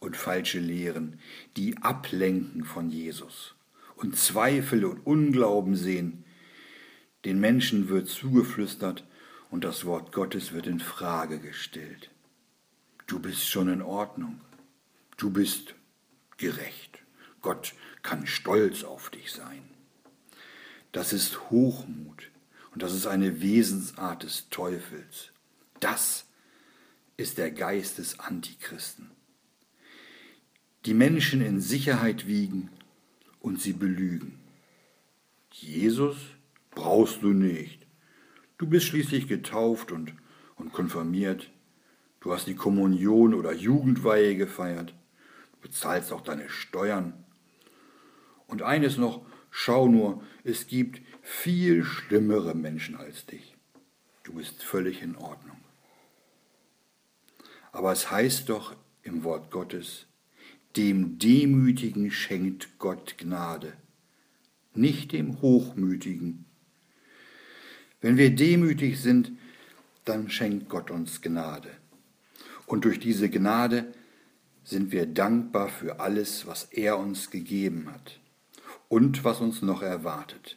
und 0.00 0.16
falsche 0.16 0.58
Lehren, 0.58 1.20
die 1.56 1.76
ablenken 1.78 2.64
von 2.64 2.90
Jesus 2.90 3.54
und 3.96 4.16
Zweifel 4.16 4.84
und 4.84 5.06
Unglauben 5.06 5.76
sehen. 5.76 6.24
Den 7.24 7.40
Menschen 7.40 7.88
wird 7.88 8.08
zugeflüstert 8.08 9.04
und 9.50 9.64
das 9.64 9.84
Wort 9.84 10.12
Gottes 10.12 10.52
wird 10.52 10.66
in 10.66 10.80
Frage 10.80 11.38
gestellt. 11.38 12.10
Du 13.06 13.20
bist 13.20 13.48
schon 13.48 13.68
in 13.68 13.82
Ordnung. 13.82 14.40
Du 15.16 15.30
bist 15.30 15.74
gerecht. 16.36 16.98
Gott 17.40 17.74
kann 18.06 18.24
stolz 18.28 18.84
auf 18.84 19.10
dich 19.10 19.32
sein. 19.32 19.62
Das 20.92 21.12
ist 21.12 21.50
Hochmut 21.50 22.30
und 22.70 22.84
das 22.84 22.94
ist 22.94 23.08
eine 23.08 23.40
Wesensart 23.40 24.22
des 24.22 24.48
Teufels. 24.48 25.32
Das 25.80 26.24
ist 27.16 27.36
der 27.36 27.50
Geist 27.50 27.98
des 27.98 28.20
Antichristen. 28.20 29.10
Die 30.84 30.94
Menschen 30.94 31.40
in 31.40 31.60
Sicherheit 31.60 32.28
wiegen 32.28 32.70
und 33.40 33.60
sie 33.60 33.72
belügen. 33.72 34.38
Jesus 35.50 36.16
brauchst 36.70 37.22
du 37.22 37.32
nicht. 37.32 37.88
Du 38.56 38.68
bist 38.68 38.86
schließlich 38.86 39.26
getauft 39.26 39.90
und, 39.90 40.12
und 40.54 40.72
konfirmiert. 40.72 41.50
Du 42.20 42.32
hast 42.32 42.46
die 42.46 42.54
Kommunion 42.54 43.34
oder 43.34 43.52
Jugendweihe 43.52 44.36
gefeiert. 44.36 44.94
Du 45.54 45.68
bezahlst 45.68 46.12
auch 46.12 46.20
deine 46.20 46.48
Steuern. 46.48 47.25
Und 48.46 48.62
eines 48.62 48.96
noch, 48.96 49.24
schau 49.50 49.88
nur, 49.88 50.22
es 50.44 50.66
gibt 50.66 51.00
viel 51.22 51.84
schlimmere 51.84 52.54
Menschen 52.54 52.96
als 52.96 53.26
dich. 53.26 53.56
Du 54.22 54.34
bist 54.34 54.62
völlig 54.62 55.02
in 55.02 55.16
Ordnung. 55.16 55.56
Aber 57.72 57.92
es 57.92 58.10
heißt 58.10 58.48
doch 58.48 58.74
im 59.02 59.24
Wort 59.24 59.50
Gottes, 59.50 60.06
dem 60.76 61.18
Demütigen 61.18 62.10
schenkt 62.10 62.78
Gott 62.78 63.18
Gnade, 63.18 63.72
nicht 64.74 65.12
dem 65.12 65.40
Hochmütigen. 65.40 66.44
Wenn 68.00 68.16
wir 68.16 68.34
demütig 68.34 69.00
sind, 69.00 69.32
dann 70.04 70.30
schenkt 70.30 70.68
Gott 70.68 70.90
uns 70.90 71.22
Gnade. 71.22 71.70
Und 72.66 72.84
durch 72.84 73.00
diese 73.00 73.28
Gnade 73.30 73.92
sind 74.64 74.92
wir 74.92 75.06
dankbar 75.06 75.68
für 75.68 76.00
alles, 76.00 76.46
was 76.46 76.64
er 76.64 76.98
uns 76.98 77.30
gegeben 77.30 77.90
hat 77.92 78.20
und 78.88 79.24
was 79.24 79.40
uns 79.40 79.62
noch 79.62 79.82
erwartet. 79.82 80.56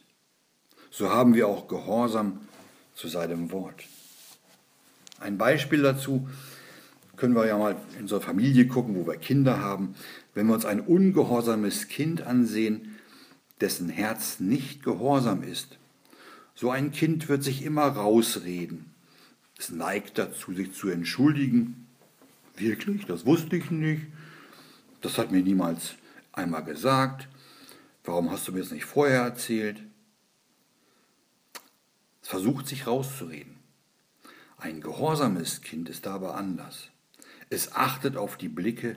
So 0.90 1.10
haben 1.10 1.34
wir 1.34 1.48
auch 1.48 1.68
Gehorsam 1.68 2.40
zu 2.94 3.08
seinem 3.08 3.52
Wort. 3.52 3.84
Ein 5.20 5.38
Beispiel 5.38 5.82
dazu 5.82 6.28
können 7.16 7.34
wir 7.34 7.46
ja 7.46 7.58
mal 7.58 7.76
in 7.94 8.02
unserer 8.02 8.22
Familie 8.22 8.66
gucken, 8.66 8.96
wo 8.96 9.06
wir 9.06 9.16
Kinder 9.16 9.60
haben. 9.60 9.94
Wenn 10.34 10.46
wir 10.46 10.54
uns 10.54 10.64
ein 10.64 10.80
ungehorsames 10.80 11.88
Kind 11.88 12.22
ansehen, 12.22 12.96
dessen 13.60 13.90
Herz 13.90 14.40
nicht 14.40 14.82
gehorsam 14.82 15.42
ist, 15.42 15.78
so 16.54 16.70
ein 16.70 16.92
Kind 16.92 17.28
wird 17.28 17.42
sich 17.44 17.62
immer 17.62 17.84
rausreden. 17.84 18.86
Es 19.58 19.70
neigt 19.70 20.18
dazu, 20.18 20.54
sich 20.54 20.72
zu 20.72 20.88
entschuldigen. 20.88 21.86
Wirklich, 22.56 23.04
das 23.04 23.26
wusste 23.26 23.56
ich 23.56 23.70
nicht. 23.70 24.02
Das 25.02 25.18
hat 25.18 25.30
mir 25.30 25.42
niemals 25.42 25.94
einmal 26.32 26.64
gesagt. 26.64 27.28
Warum 28.10 28.32
hast 28.32 28.48
du 28.48 28.52
mir 28.52 28.58
das 28.58 28.72
nicht 28.72 28.86
vorher 28.86 29.20
erzählt? 29.20 29.80
Es 32.20 32.26
versucht 32.28 32.66
sich 32.66 32.88
rauszureden. 32.88 33.60
Ein 34.56 34.80
gehorsames 34.80 35.60
Kind 35.60 35.88
ist 35.88 36.08
aber 36.08 36.34
anders. 36.34 36.90
Es 37.50 37.72
achtet 37.72 38.16
auf 38.16 38.36
die 38.36 38.48
Blicke 38.48 38.96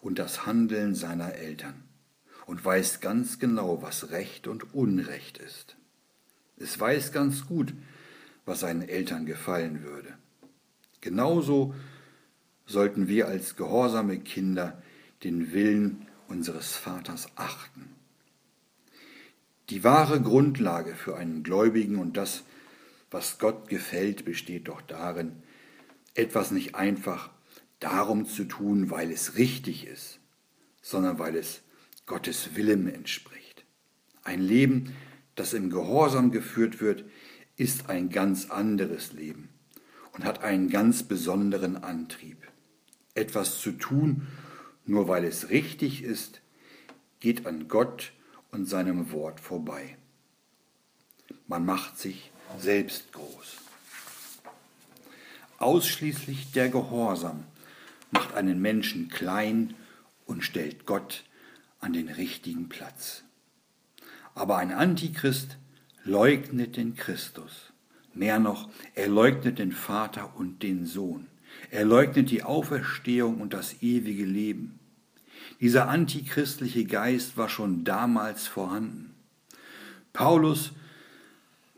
und 0.00 0.18
das 0.18 0.46
Handeln 0.46 0.96
seiner 0.96 1.34
Eltern 1.34 1.84
und 2.44 2.64
weiß 2.64 3.00
ganz 3.00 3.38
genau, 3.38 3.82
was 3.82 4.10
Recht 4.10 4.48
und 4.48 4.74
Unrecht 4.74 5.38
ist. 5.38 5.76
Es 6.56 6.80
weiß 6.80 7.12
ganz 7.12 7.46
gut, 7.46 7.72
was 8.46 8.58
seinen 8.58 8.82
Eltern 8.82 9.26
gefallen 9.26 9.84
würde. 9.84 10.18
Genauso 11.00 11.72
sollten 12.66 13.06
wir 13.06 13.28
als 13.28 13.54
gehorsame 13.54 14.18
Kinder 14.18 14.82
den 15.22 15.52
Willen 15.52 16.08
unseres 16.26 16.74
Vaters 16.74 17.28
achten. 17.36 17.93
Die 19.70 19.82
wahre 19.82 20.20
Grundlage 20.20 20.94
für 20.94 21.16
einen 21.16 21.42
Gläubigen 21.42 21.96
und 21.96 22.16
das, 22.16 22.44
was 23.10 23.38
Gott 23.38 23.68
gefällt, 23.68 24.24
besteht 24.24 24.68
doch 24.68 24.82
darin, 24.82 25.42
etwas 26.14 26.50
nicht 26.50 26.74
einfach 26.74 27.30
darum 27.80 28.26
zu 28.26 28.44
tun, 28.44 28.90
weil 28.90 29.10
es 29.10 29.36
richtig 29.36 29.86
ist, 29.86 30.18
sondern 30.82 31.18
weil 31.18 31.36
es 31.36 31.62
Gottes 32.06 32.56
Willen 32.56 32.88
entspricht. 32.88 33.64
Ein 34.22 34.40
Leben, 34.40 34.94
das 35.34 35.54
im 35.54 35.70
Gehorsam 35.70 36.30
geführt 36.30 36.80
wird, 36.80 37.04
ist 37.56 37.88
ein 37.88 38.10
ganz 38.10 38.50
anderes 38.50 39.12
Leben 39.12 39.48
und 40.12 40.24
hat 40.24 40.42
einen 40.42 40.68
ganz 40.68 41.02
besonderen 41.02 41.82
Antrieb. 41.82 42.38
Etwas 43.14 43.60
zu 43.60 43.72
tun, 43.72 44.26
nur 44.86 45.08
weil 45.08 45.24
es 45.24 45.48
richtig 45.48 46.02
ist, 46.02 46.42
geht 47.20 47.46
an 47.46 47.68
Gott 47.68 48.12
und 48.54 48.66
seinem 48.66 49.10
Wort 49.12 49.40
vorbei. 49.40 49.96
Man 51.46 51.66
macht 51.66 51.98
sich 51.98 52.30
selbst 52.58 53.12
groß. 53.12 53.56
Ausschließlich 55.58 56.52
der 56.52 56.68
Gehorsam 56.68 57.44
macht 58.10 58.34
einen 58.34 58.60
Menschen 58.60 59.08
klein 59.08 59.74
und 60.26 60.44
stellt 60.44 60.86
Gott 60.86 61.24
an 61.80 61.92
den 61.92 62.08
richtigen 62.08 62.68
Platz. 62.68 63.24
Aber 64.34 64.56
ein 64.56 64.72
Antichrist 64.72 65.56
leugnet 66.04 66.76
den 66.76 66.96
Christus. 66.96 67.72
Mehr 68.14 68.38
noch, 68.38 68.68
er 68.94 69.08
leugnet 69.08 69.58
den 69.58 69.72
Vater 69.72 70.36
und 70.36 70.62
den 70.62 70.86
Sohn. 70.86 71.26
Er 71.70 71.84
leugnet 71.84 72.30
die 72.30 72.42
Auferstehung 72.42 73.40
und 73.40 73.52
das 73.52 73.82
ewige 73.82 74.24
Leben. 74.24 74.78
Dieser 75.64 75.88
antichristliche 75.88 76.84
Geist 76.84 77.38
war 77.38 77.48
schon 77.48 77.84
damals 77.84 78.46
vorhanden. 78.46 79.14
Paulus 80.12 80.72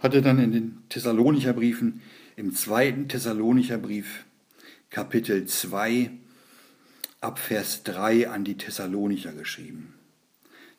hatte 0.01 0.23
dann 0.23 0.41
in 0.41 0.51
den 0.51 0.83
Thessalonicher 0.89 1.53
Briefen, 1.53 2.03
im 2.35 2.53
zweiten 2.53 3.09
Thessalonicher 3.09 3.79
Brief, 3.79 4.25
Kapitel 4.91 5.47
2, 5.47 6.11
ab 7.21 7.39
Vers 7.39 7.85
3 7.85 8.29
an 8.29 8.43
die 8.43 8.57
Thessalonicher 8.57 9.31
geschrieben. 9.31 9.95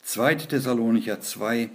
2. 0.03 0.35
Thessalonicher 0.35 1.21
2, 1.21 1.69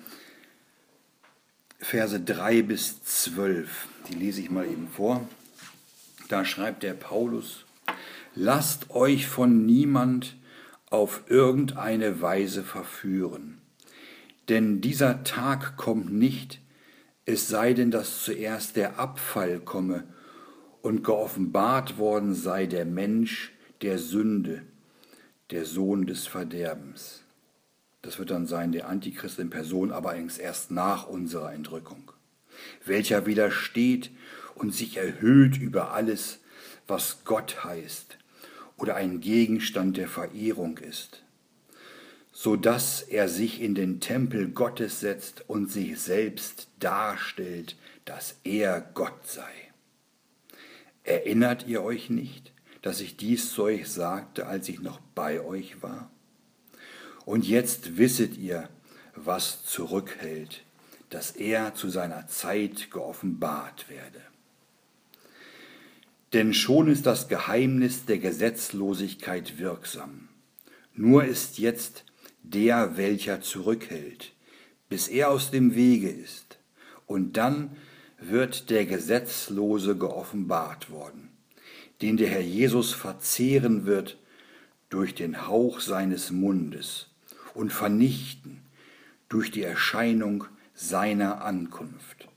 Verse 1.78 2.20
3 2.20 2.60
bis 2.60 3.02
12, 3.04 3.88
die 4.10 4.16
lese 4.16 4.42
ich 4.42 4.50
mal 4.50 4.66
eben 4.66 4.86
vor. 4.86 5.26
Da 6.28 6.44
schreibt 6.44 6.82
der 6.82 6.92
Paulus, 6.92 7.64
lasst 8.34 8.90
euch 8.90 9.26
von 9.26 9.64
niemand 9.64 10.36
auf 10.92 11.22
irgendeine 11.28 12.20
Weise 12.20 12.62
verführen, 12.62 13.58
denn 14.48 14.80
dieser 14.82 15.24
Tag 15.24 15.76
kommt 15.76 16.12
nicht, 16.12 16.60
es 17.24 17.48
sei 17.48 17.72
denn, 17.72 17.90
dass 17.90 18.24
zuerst 18.24 18.76
der 18.76 18.98
Abfall 18.98 19.60
komme 19.60 20.04
und 20.82 21.02
geoffenbart 21.02 21.96
worden 21.96 22.34
sei 22.34 22.66
der 22.66 22.84
Mensch, 22.84 23.52
der 23.80 23.98
Sünde, 23.98 24.62
der 25.50 25.64
Sohn 25.64 26.06
des 26.06 26.26
Verderbens. 26.26 27.22
Das 28.02 28.18
wird 28.18 28.30
dann 28.30 28.46
sein 28.46 28.72
der 28.72 28.88
Antichrist 28.88 29.38
in 29.38 29.48
Person, 29.48 29.92
aber 29.92 30.14
erst 30.14 30.70
nach 30.72 31.06
unserer 31.06 31.54
Entrückung, 31.54 32.12
welcher 32.84 33.24
widersteht 33.24 34.10
und 34.56 34.74
sich 34.74 34.98
erhöht 34.98 35.56
über 35.56 35.92
alles, 35.92 36.40
was 36.86 37.24
Gott 37.24 37.64
heißt 37.64 38.18
oder 38.82 38.96
ein 38.96 39.20
Gegenstand 39.20 39.96
der 39.96 40.08
Verehrung 40.08 40.78
ist, 40.78 41.22
so 42.32 42.56
dass 42.56 43.00
er 43.00 43.28
sich 43.28 43.62
in 43.62 43.76
den 43.76 44.00
Tempel 44.00 44.48
Gottes 44.48 44.98
setzt 44.98 45.48
und 45.48 45.70
sich 45.70 46.00
selbst 46.00 46.66
darstellt, 46.80 47.76
dass 48.04 48.34
er 48.42 48.80
Gott 48.80 49.24
sei. 49.24 49.52
Erinnert 51.04 51.68
ihr 51.68 51.80
euch 51.84 52.10
nicht, 52.10 52.52
dass 52.82 53.00
ich 53.00 53.16
dies 53.16 53.52
zu 53.52 53.62
euch 53.62 53.88
sagte, 53.88 54.48
als 54.48 54.68
ich 54.68 54.80
noch 54.80 54.98
bei 55.14 55.40
euch 55.40 55.80
war? 55.80 56.10
Und 57.24 57.46
jetzt 57.46 57.98
wisset 57.98 58.36
ihr, 58.36 58.68
was 59.14 59.64
zurückhält, 59.64 60.64
dass 61.08 61.30
er 61.30 61.76
zu 61.76 61.88
seiner 61.88 62.26
Zeit 62.26 62.90
geoffenbart 62.90 63.88
werde. 63.88 64.31
Denn 66.32 66.54
schon 66.54 66.88
ist 66.88 67.06
das 67.06 67.28
Geheimnis 67.28 68.06
der 68.06 68.18
Gesetzlosigkeit 68.18 69.58
wirksam. 69.58 70.28
Nur 70.94 71.24
ist 71.24 71.58
jetzt 71.58 72.04
der, 72.42 72.96
welcher 72.96 73.40
zurückhält, 73.40 74.32
bis 74.88 75.08
er 75.08 75.30
aus 75.30 75.50
dem 75.50 75.74
Wege 75.74 76.10
ist. 76.10 76.58
Und 77.06 77.36
dann 77.36 77.76
wird 78.18 78.70
der 78.70 78.86
Gesetzlose 78.86 79.96
geoffenbart 79.96 80.90
worden, 80.90 81.30
den 82.00 82.16
der 82.16 82.28
Herr 82.28 82.40
Jesus 82.40 82.92
verzehren 82.92 83.84
wird 83.84 84.18
durch 84.88 85.14
den 85.14 85.46
Hauch 85.46 85.80
seines 85.80 86.30
Mundes 86.30 87.08
und 87.54 87.72
vernichten 87.72 88.62
durch 89.28 89.50
die 89.50 89.62
Erscheinung 89.62 90.44
seiner 90.74 91.44
Ankunft, 91.44 92.28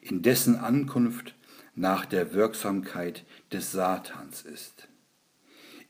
in 0.00 0.22
dessen 0.22 0.56
Ankunft 0.56 1.34
nach 1.74 2.04
der 2.06 2.34
Wirksamkeit 2.34 3.24
des 3.50 3.72
Satans 3.72 4.42
ist, 4.42 4.88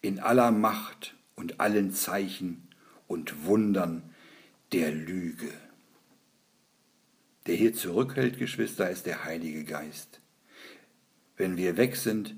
in 0.01 0.21
aller 0.21 0.51
Macht 0.51 1.14
und 1.35 1.61
allen 1.61 1.92
Zeichen 1.92 2.68
und 3.07 3.45
Wundern 3.45 4.03
der 4.73 4.92
Lüge. 4.92 5.53
Der 7.47 7.57
hier 7.57 7.75
zurückhält, 7.75 8.38
Geschwister, 8.38 8.88
ist 8.90 9.07
der 9.07 9.25
Heilige 9.25 9.64
Geist. 9.64 10.21
Wenn 11.37 11.57
wir 11.57 11.77
weg 11.77 11.97
sind, 11.97 12.37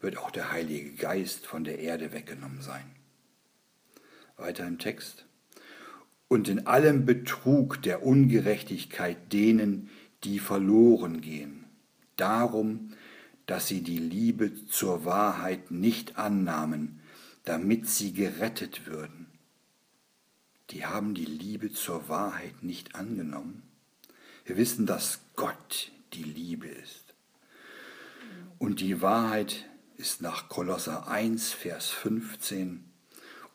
wird 0.00 0.16
auch 0.16 0.30
der 0.30 0.52
Heilige 0.52 0.92
Geist 0.92 1.46
von 1.46 1.64
der 1.64 1.80
Erde 1.80 2.12
weggenommen 2.12 2.62
sein. 2.62 2.84
Weiter 4.36 4.66
im 4.66 4.78
Text. 4.78 5.26
Und 6.28 6.48
in 6.48 6.66
allem 6.66 7.04
Betrug 7.04 7.82
der 7.82 8.04
Ungerechtigkeit 8.04 9.32
denen, 9.32 9.90
die 10.24 10.38
verloren 10.38 11.20
gehen. 11.20 11.63
Darum, 12.16 12.92
dass 13.46 13.66
sie 13.66 13.82
die 13.82 13.98
Liebe 13.98 14.66
zur 14.66 15.04
Wahrheit 15.04 15.70
nicht 15.70 16.16
annahmen, 16.16 17.00
damit 17.44 17.88
sie 17.88 18.12
gerettet 18.12 18.86
würden. 18.86 19.26
Die 20.70 20.86
haben 20.86 21.14
die 21.14 21.26
Liebe 21.26 21.72
zur 21.72 22.08
Wahrheit 22.08 22.62
nicht 22.62 22.94
angenommen. 22.94 23.62
Wir 24.44 24.56
wissen, 24.56 24.86
dass 24.86 25.20
Gott 25.36 25.90
die 26.14 26.22
Liebe 26.22 26.68
ist. 26.68 27.14
Und 28.58 28.80
die 28.80 29.02
Wahrheit 29.02 29.66
ist 29.96 30.22
nach 30.22 30.48
Kolosser 30.48 31.08
1, 31.08 31.52
Vers 31.52 31.90
15 31.90 32.84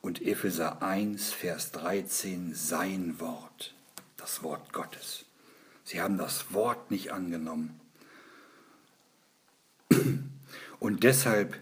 und 0.00 0.22
Epheser 0.22 0.82
1, 0.82 1.32
Vers 1.32 1.72
13 1.72 2.54
sein 2.54 3.18
Wort, 3.20 3.74
das 4.16 4.42
Wort 4.42 4.72
Gottes. 4.72 5.24
Sie 5.84 6.00
haben 6.00 6.16
das 6.16 6.52
Wort 6.52 6.90
nicht 6.90 7.12
angenommen. 7.12 7.80
Und 10.80 11.04
deshalb 11.04 11.56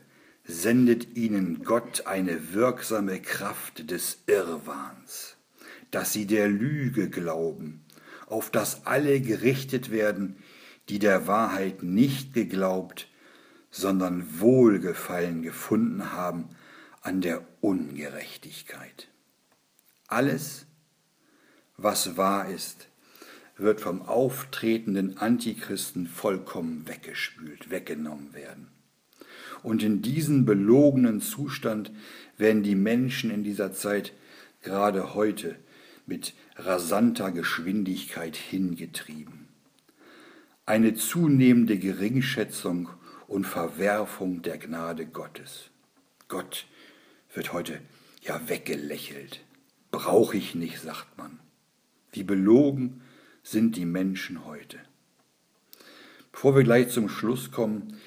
sendet 0.44 1.16
ihnen 1.16 1.62
Gott 1.62 2.06
eine 2.06 2.54
wirksame 2.54 3.20
Kraft 3.20 3.90
des 3.90 4.22
Irrwahns, 4.26 5.36
dass 5.90 6.14
sie 6.14 6.26
der 6.26 6.48
Lüge 6.48 7.10
glauben 7.10 7.84
auf 8.30 8.50
das 8.50 8.86
alle 8.86 9.20
gerichtet 9.20 9.90
werden, 9.90 10.36
die 10.88 10.98
der 10.98 11.26
Wahrheit 11.26 11.82
nicht 11.82 12.32
geglaubt, 12.32 13.08
sondern 13.70 14.40
Wohlgefallen 14.40 15.42
gefunden 15.42 16.12
haben 16.12 16.48
an 17.02 17.20
der 17.20 17.44
Ungerechtigkeit. 17.60 19.08
Alles, 20.06 20.66
was 21.76 22.16
wahr 22.16 22.48
ist, 22.48 22.88
wird 23.56 23.80
vom 23.80 24.02
auftretenden 24.02 25.18
Antichristen 25.18 26.06
vollkommen 26.06 26.86
weggespült, 26.88 27.70
weggenommen 27.70 28.32
werden. 28.32 28.68
Und 29.62 29.82
in 29.82 30.02
diesen 30.02 30.44
belogenen 30.44 31.20
Zustand 31.20 31.90
werden 32.36 32.62
die 32.62 32.74
Menschen 32.74 33.30
in 33.30 33.44
dieser 33.44 33.72
Zeit 33.72 34.12
gerade 34.62 35.14
heute 35.14 35.56
mit 36.06 36.34
rasanter 36.56 37.32
Geschwindigkeit 37.32 38.36
hingetrieben. 38.36 39.48
Eine 40.66 40.94
zunehmende 40.94 41.78
Geringschätzung 41.78 42.88
und 43.26 43.44
Verwerfung 43.44 44.42
der 44.42 44.58
Gnade 44.58 45.06
Gottes. 45.06 45.70
Gott 46.28 46.66
wird 47.34 47.52
heute 47.52 47.80
ja 48.22 48.48
weggelächelt. 48.48 49.40
Brauche 49.90 50.36
ich 50.36 50.54
nicht, 50.54 50.80
sagt 50.80 51.16
man. 51.16 51.38
Wie 52.12 52.22
belogen 52.22 53.02
sind 53.42 53.76
die 53.76 53.86
Menschen 53.86 54.44
heute. 54.44 54.78
Bevor 56.32 56.54
wir 56.54 56.62
gleich 56.62 56.90
zum 56.90 57.08
Schluss 57.08 57.50
kommen, 57.50 57.98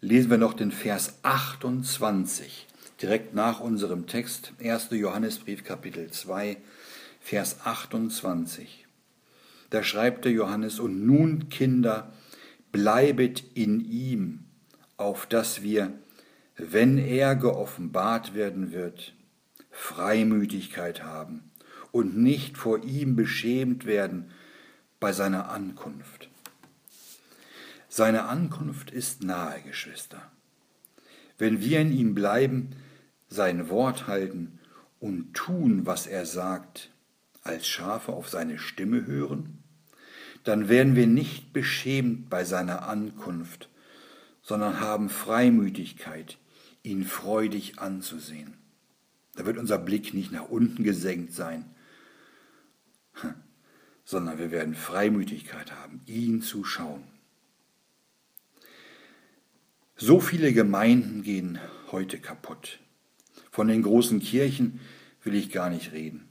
lesen 0.00 0.30
wir 0.30 0.38
noch 0.38 0.54
den 0.54 0.70
Vers 0.70 1.18
28, 1.22 2.66
direkt 3.02 3.34
nach 3.34 3.60
unserem 3.60 4.06
Text, 4.06 4.52
1. 4.62 4.90
Johannesbrief 4.92 5.64
Kapitel 5.64 6.10
2, 6.10 6.56
Vers 7.20 7.58
28. 7.64 8.86
Da 9.70 9.82
schreibt 9.82 10.24
der 10.24 10.32
Johannes, 10.32 10.78
und 10.78 11.04
nun, 11.04 11.48
Kinder, 11.48 12.12
bleibet 12.70 13.42
in 13.54 13.80
ihm, 13.80 14.44
auf 14.96 15.26
dass 15.26 15.62
wir, 15.62 15.92
wenn 16.56 16.98
er 16.98 17.34
geoffenbart 17.34 18.34
werden 18.34 18.72
wird, 18.72 19.14
Freimütigkeit 19.70 21.02
haben 21.02 21.50
und 21.92 22.16
nicht 22.16 22.56
vor 22.56 22.84
ihm 22.84 23.16
beschämt 23.16 23.84
werden 23.84 24.30
bei 25.00 25.12
seiner 25.12 25.50
Ankunft. 25.50 26.27
Seine 27.88 28.24
Ankunft 28.24 28.90
ist 28.90 29.22
nahe, 29.22 29.62
Geschwister. 29.62 30.30
Wenn 31.38 31.60
wir 31.60 31.80
in 31.80 31.92
ihm 31.92 32.14
bleiben, 32.14 32.70
sein 33.28 33.70
Wort 33.70 34.06
halten 34.06 34.58
und 35.00 35.34
tun, 35.34 35.86
was 35.86 36.06
er 36.06 36.26
sagt, 36.26 36.90
als 37.42 37.66
Schafe 37.66 38.12
auf 38.12 38.28
seine 38.28 38.58
Stimme 38.58 39.06
hören, 39.06 39.62
dann 40.44 40.68
werden 40.68 40.96
wir 40.96 41.06
nicht 41.06 41.52
beschämt 41.52 42.28
bei 42.28 42.44
seiner 42.44 42.88
Ankunft, 42.88 43.70
sondern 44.42 44.80
haben 44.80 45.08
Freimütigkeit, 45.08 46.38
ihn 46.82 47.04
freudig 47.04 47.78
anzusehen. 47.78 48.54
Da 49.34 49.46
wird 49.46 49.56
unser 49.56 49.78
Blick 49.78 50.14
nicht 50.14 50.32
nach 50.32 50.48
unten 50.48 50.84
gesenkt 50.84 51.32
sein, 51.32 51.64
sondern 54.04 54.38
wir 54.38 54.50
werden 54.50 54.74
Freimütigkeit 54.74 55.72
haben, 55.72 56.00
ihn 56.06 56.42
zu 56.42 56.64
schauen. 56.64 57.17
So 60.00 60.20
viele 60.20 60.52
Gemeinden 60.52 61.24
gehen 61.24 61.58
heute 61.90 62.20
kaputt. 62.20 62.78
Von 63.50 63.66
den 63.66 63.82
großen 63.82 64.20
Kirchen 64.20 64.78
will 65.24 65.34
ich 65.34 65.50
gar 65.50 65.70
nicht 65.70 65.90
reden. 65.90 66.28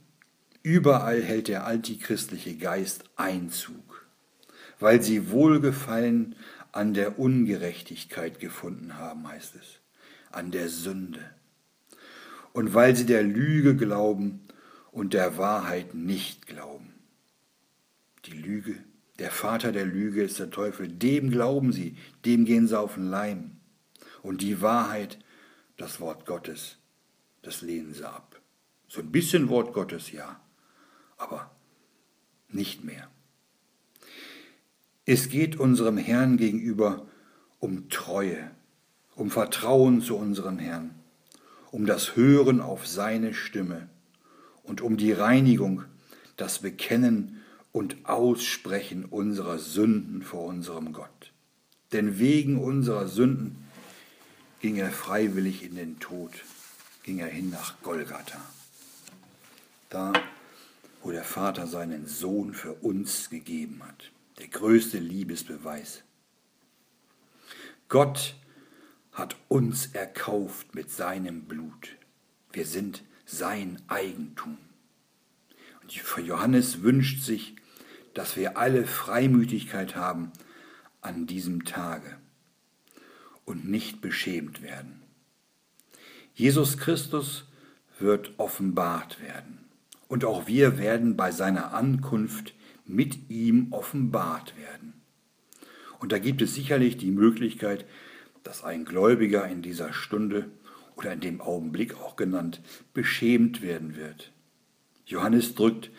Überall 0.62 1.20
hält 1.20 1.48
der 1.48 1.66
antichristliche 1.66 2.56
Geist 2.56 3.04
Einzug, 3.16 4.06
weil 4.80 5.02
sie 5.02 5.30
Wohlgefallen 5.30 6.34
an 6.72 6.94
der 6.94 7.18
Ungerechtigkeit 7.18 8.40
gefunden 8.40 8.96
haben, 8.96 9.28
heißt 9.28 9.56
es, 9.56 9.80
an 10.32 10.50
der 10.50 10.70
Sünde. 10.70 11.20
Und 12.54 12.72
weil 12.72 12.96
sie 12.96 13.04
der 13.04 13.22
Lüge 13.22 13.76
glauben 13.76 14.40
und 14.92 15.12
der 15.12 15.36
Wahrheit 15.36 15.92
nicht 15.92 16.46
glauben. 16.46 16.94
Die 18.24 18.32
Lüge, 18.32 18.76
der 19.18 19.30
Vater 19.30 19.72
der 19.72 19.84
Lüge 19.84 20.22
ist 20.22 20.38
der 20.38 20.48
Teufel, 20.48 20.88
dem 20.88 21.30
glauben 21.30 21.70
sie, 21.72 21.96
dem 22.24 22.46
gehen 22.46 22.66
sie 22.66 22.78
auf 22.78 22.94
den 22.94 23.10
Leim. 23.10 23.57
Und 24.22 24.42
die 24.42 24.60
Wahrheit, 24.60 25.18
das 25.76 26.00
Wort 26.00 26.26
Gottes, 26.26 26.76
das 27.42 27.62
lehnen 27.62 27.94
sie 27.94 28.08
ab. 28.08 28.40
So 28.88 29.00
ein 29.00 29.12
bisschen 29.12 29.48
Wort 29.48 29.72
Gottes, 29.72 30.12
ja, 30.12 30.40
aber 31.16 31.50
nicht 32.48 32.84
mehr. 32.84 33.08
Es 35.04 35.28
geht 35.28 35.56
unserem 35.56 35.96
Herrn 35.96 36.36
gegenüber 36.36 37.06
um 37.60 37.88
Treue, 37.88 38.50
um 39.14 39.30
Vertrauen 39.30 40.00
zu 40.00 40.16
unserem 40.16 40.58
Herrn, 40.58 40.94
um 41.70 41.86
das 41.86 42.16
Hören 42.16 42.60
auf 42.60 42.86
seine 42.86 43.34
Stimme 43.34 43.88
und 44.62 44.80
um 44.80 44.96
die 44.96 45.12
Reinigung, 45.12 45.84
das 46.36 46.60
Bekennen 46.60 47.42
und 47.72 47.96
Aussprechen 48.04 49.04
unserer 49.04 49.58
Sünden 49.58 50.22
vor 50.22 50.44
unserem 50.44 50.92
Gott. 50.92 51.32
Denn 51.92 52.18
wegen 52.18 52.58
unserer 52.58 53.08
Sünden 53.08 53.67
ging 54.60 54.76
er 54.76 54.90
freiwillig 54.90 55.62
in 55.62 55.76
den 55.76 55.98
Tod, 56.00 56.32
ging 57.02 57.18
er 57.18 57.28
hin 57.28 57.50
nach 57.50 57.80
Golgatha. 57.82 58.40
Da 59.88 60.12
wo 61.02 61.12
der 61.12 61.24
Vater 61.24 61.66
seinen 61.66 62.06
Sohn 62.06 62.54
für 62.54 62.74
uns 62.74 63.30
gegeben 63.30 63.82
hat. 63.82 64.10
Der 64.38 64.48
größte 64.48 64.98
Liebesbeweis. 64.98 66.02
Gott 67.88 68.36
hat 69.12 69.36
uns 69.48 69.86
erkauft 69.94 70.74
mit 70.74 70.90
seinem 70.90 71.44
Blut. 71.44 71.96
Wir 72.52 72.66
sind 72.66 73.04
sein 73.24 73.80
Eigentum. 73.88 74.58
Und 75.82 75.92
Johannes 75.92 76.82
wünscht 76.82 77.22
sich, 77.22 77.56
dass 78.12 78.36
wir 78.36 78.58
alle 78.58 78.84
Freimütigkeit 78.84 79.96
haben 79.96 80.32
an 81.00 81.26
diesem 81.26 81.64
Tage 81.64 82.17
und 83.48 83.68
nicht 83.68 84.02
beschämt 84.02 84.62
werden. 84.62 85.00
Jesus 86.34 86.76
Christus 86.76 87.46
wird 87.98 88.32
offenbart 88.36 89.20
werden. 89.22 89.64
Und 90.06 90.24
auch 90.24 90.46
wir 90.46 90.78
werden 90.78 91.16
bei 91.16 91.32
seiner 91.32 91.72
Ankunft 91.74 92.54
mit 92.84 93.30
ihm 93.30 93.68
offenbart 93.72 94.54
werden. 94.56 94.92
Und 95.98 96.12
da 96.12 96.18
gibt 96.18 96.42
es 96.42 96.54
sicherlich 96.54 96.96
die 96.98 97.10
Möglichkeit, 97.10 97.86
dass 98.44 98.64
ein 98.64 98.84
Gläubiger 98.84 99.46
in 99.48 99.62
dieser 99.62 99.92
Stunde 99.92 100.50
oder 100.94 101.12
in 101.12 101.20
dem 101.20 101.40
Augenblick 101.40 101.94
auch 101.96 102.16
genannt 102.16 102.60
beschämt 102.92 103.62
werden 103.62 103.96
wird. 103.96 104.30
Johannes 105.06 105.54
drückt 105.54 105.90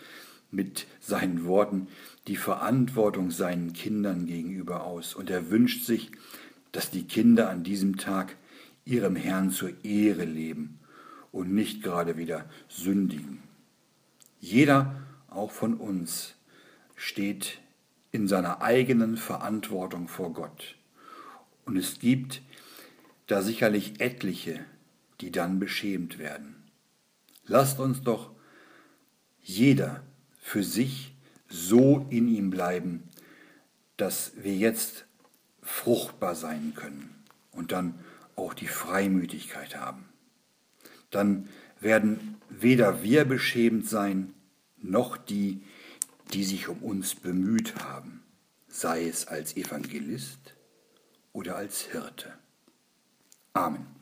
mit 0.52 0.88
seinen 1.00 1.46
Worten 1.46 1.88
die 2.28 2.38
Verantwortung 2.38 3.32
seinen 3.32 3.74
Kindern 3.74 4.26
gegenüber 4.28 4.84
aus 4.84 5.16
und 5.16 5.30
er 5.30 5.50
wünscht 5.50 5.86
sich, 5.86 6.12
dass 6.72 6.92
die 6.92 7.04
Kinder 7.04 7.50
an 7.50 7.64
diesem 7.64 7.98
Tag 7.98 8.36
ihrem 8.86 9.16
Herrn 9.16 9.52
zur 9.52 9.84
Ehre 9.84 10.26
leben 10.26 10.80
und 11.32 11.54
nicht 11.54 11.84
gerade 11.84 12.18
wieder 12.18 12.46
sündigen. 12.68 13.44
Jeder, 14.40 14.96
auch 15.30 15.52
von 15.52 15.76
uns, 15.76 16.36
steht 16.96 17.60
in 18.12 18.28
seiner 18.28 18.62
eigenen 18.62 19.18
Verantwortung 19.18 20.08
vor 20.08 20.34
Gott. 20.34 20.76
Und 21.66 21.78
es 21.78 22.00
gibt 22.00 22.42
da 23.28 23.42
sicherlich 23.42 24.02
etliche, 24.02 24.66
die 25.22 25.32
dann 25.32 25.60
beschämt 25.60 26.18
werden. 26.18 26.56
Lasst 27.46 27.80
uns 27.80 28.02
doch 28.02 28.32
jeder 29.42 30.02
für 30.40 30.64
sich 30.64 31.14
so 31.48 32.08
in 32.10 32.28
ihm 32.28 32.50
bleiben, 32.50 33.04
dass 33.98 34.32
wir 34.38 34.56
jetzt 34.56 35.06
fruchtbar 35.70 36.36
sein 36.36 36.74
können 36.76 37.24
und 37.52 37.72
dann 37.72 37.94
auch 38.36 38.54
die 38.54 38.68
Freimütigkeit 38.68 39.78
haben. 39.78 40.10
Dann 41.12 41.48
werden 41.80 42.36
weder 42.50 43.04
wir 43.04 43.26
beschämt 43.26 43.88
sein, 43.88 44.34
noch 44.78 45.18
die, 45.18 45.62
die 46.34 46.44
sich 46.44 46.68
um 46.68 46.84
uns 46.84 47.16
bemüht 47.16 47.76
haben, 47.84 48.24
sei 48.68 49.08
es 49.08 49.28
als 49.28 49.56
Evangelist 49.56 50.56
oder 51.34 51.56
als 51.56 51.82
Hirte. 51.82 52.34
Amen. 53.54 53.99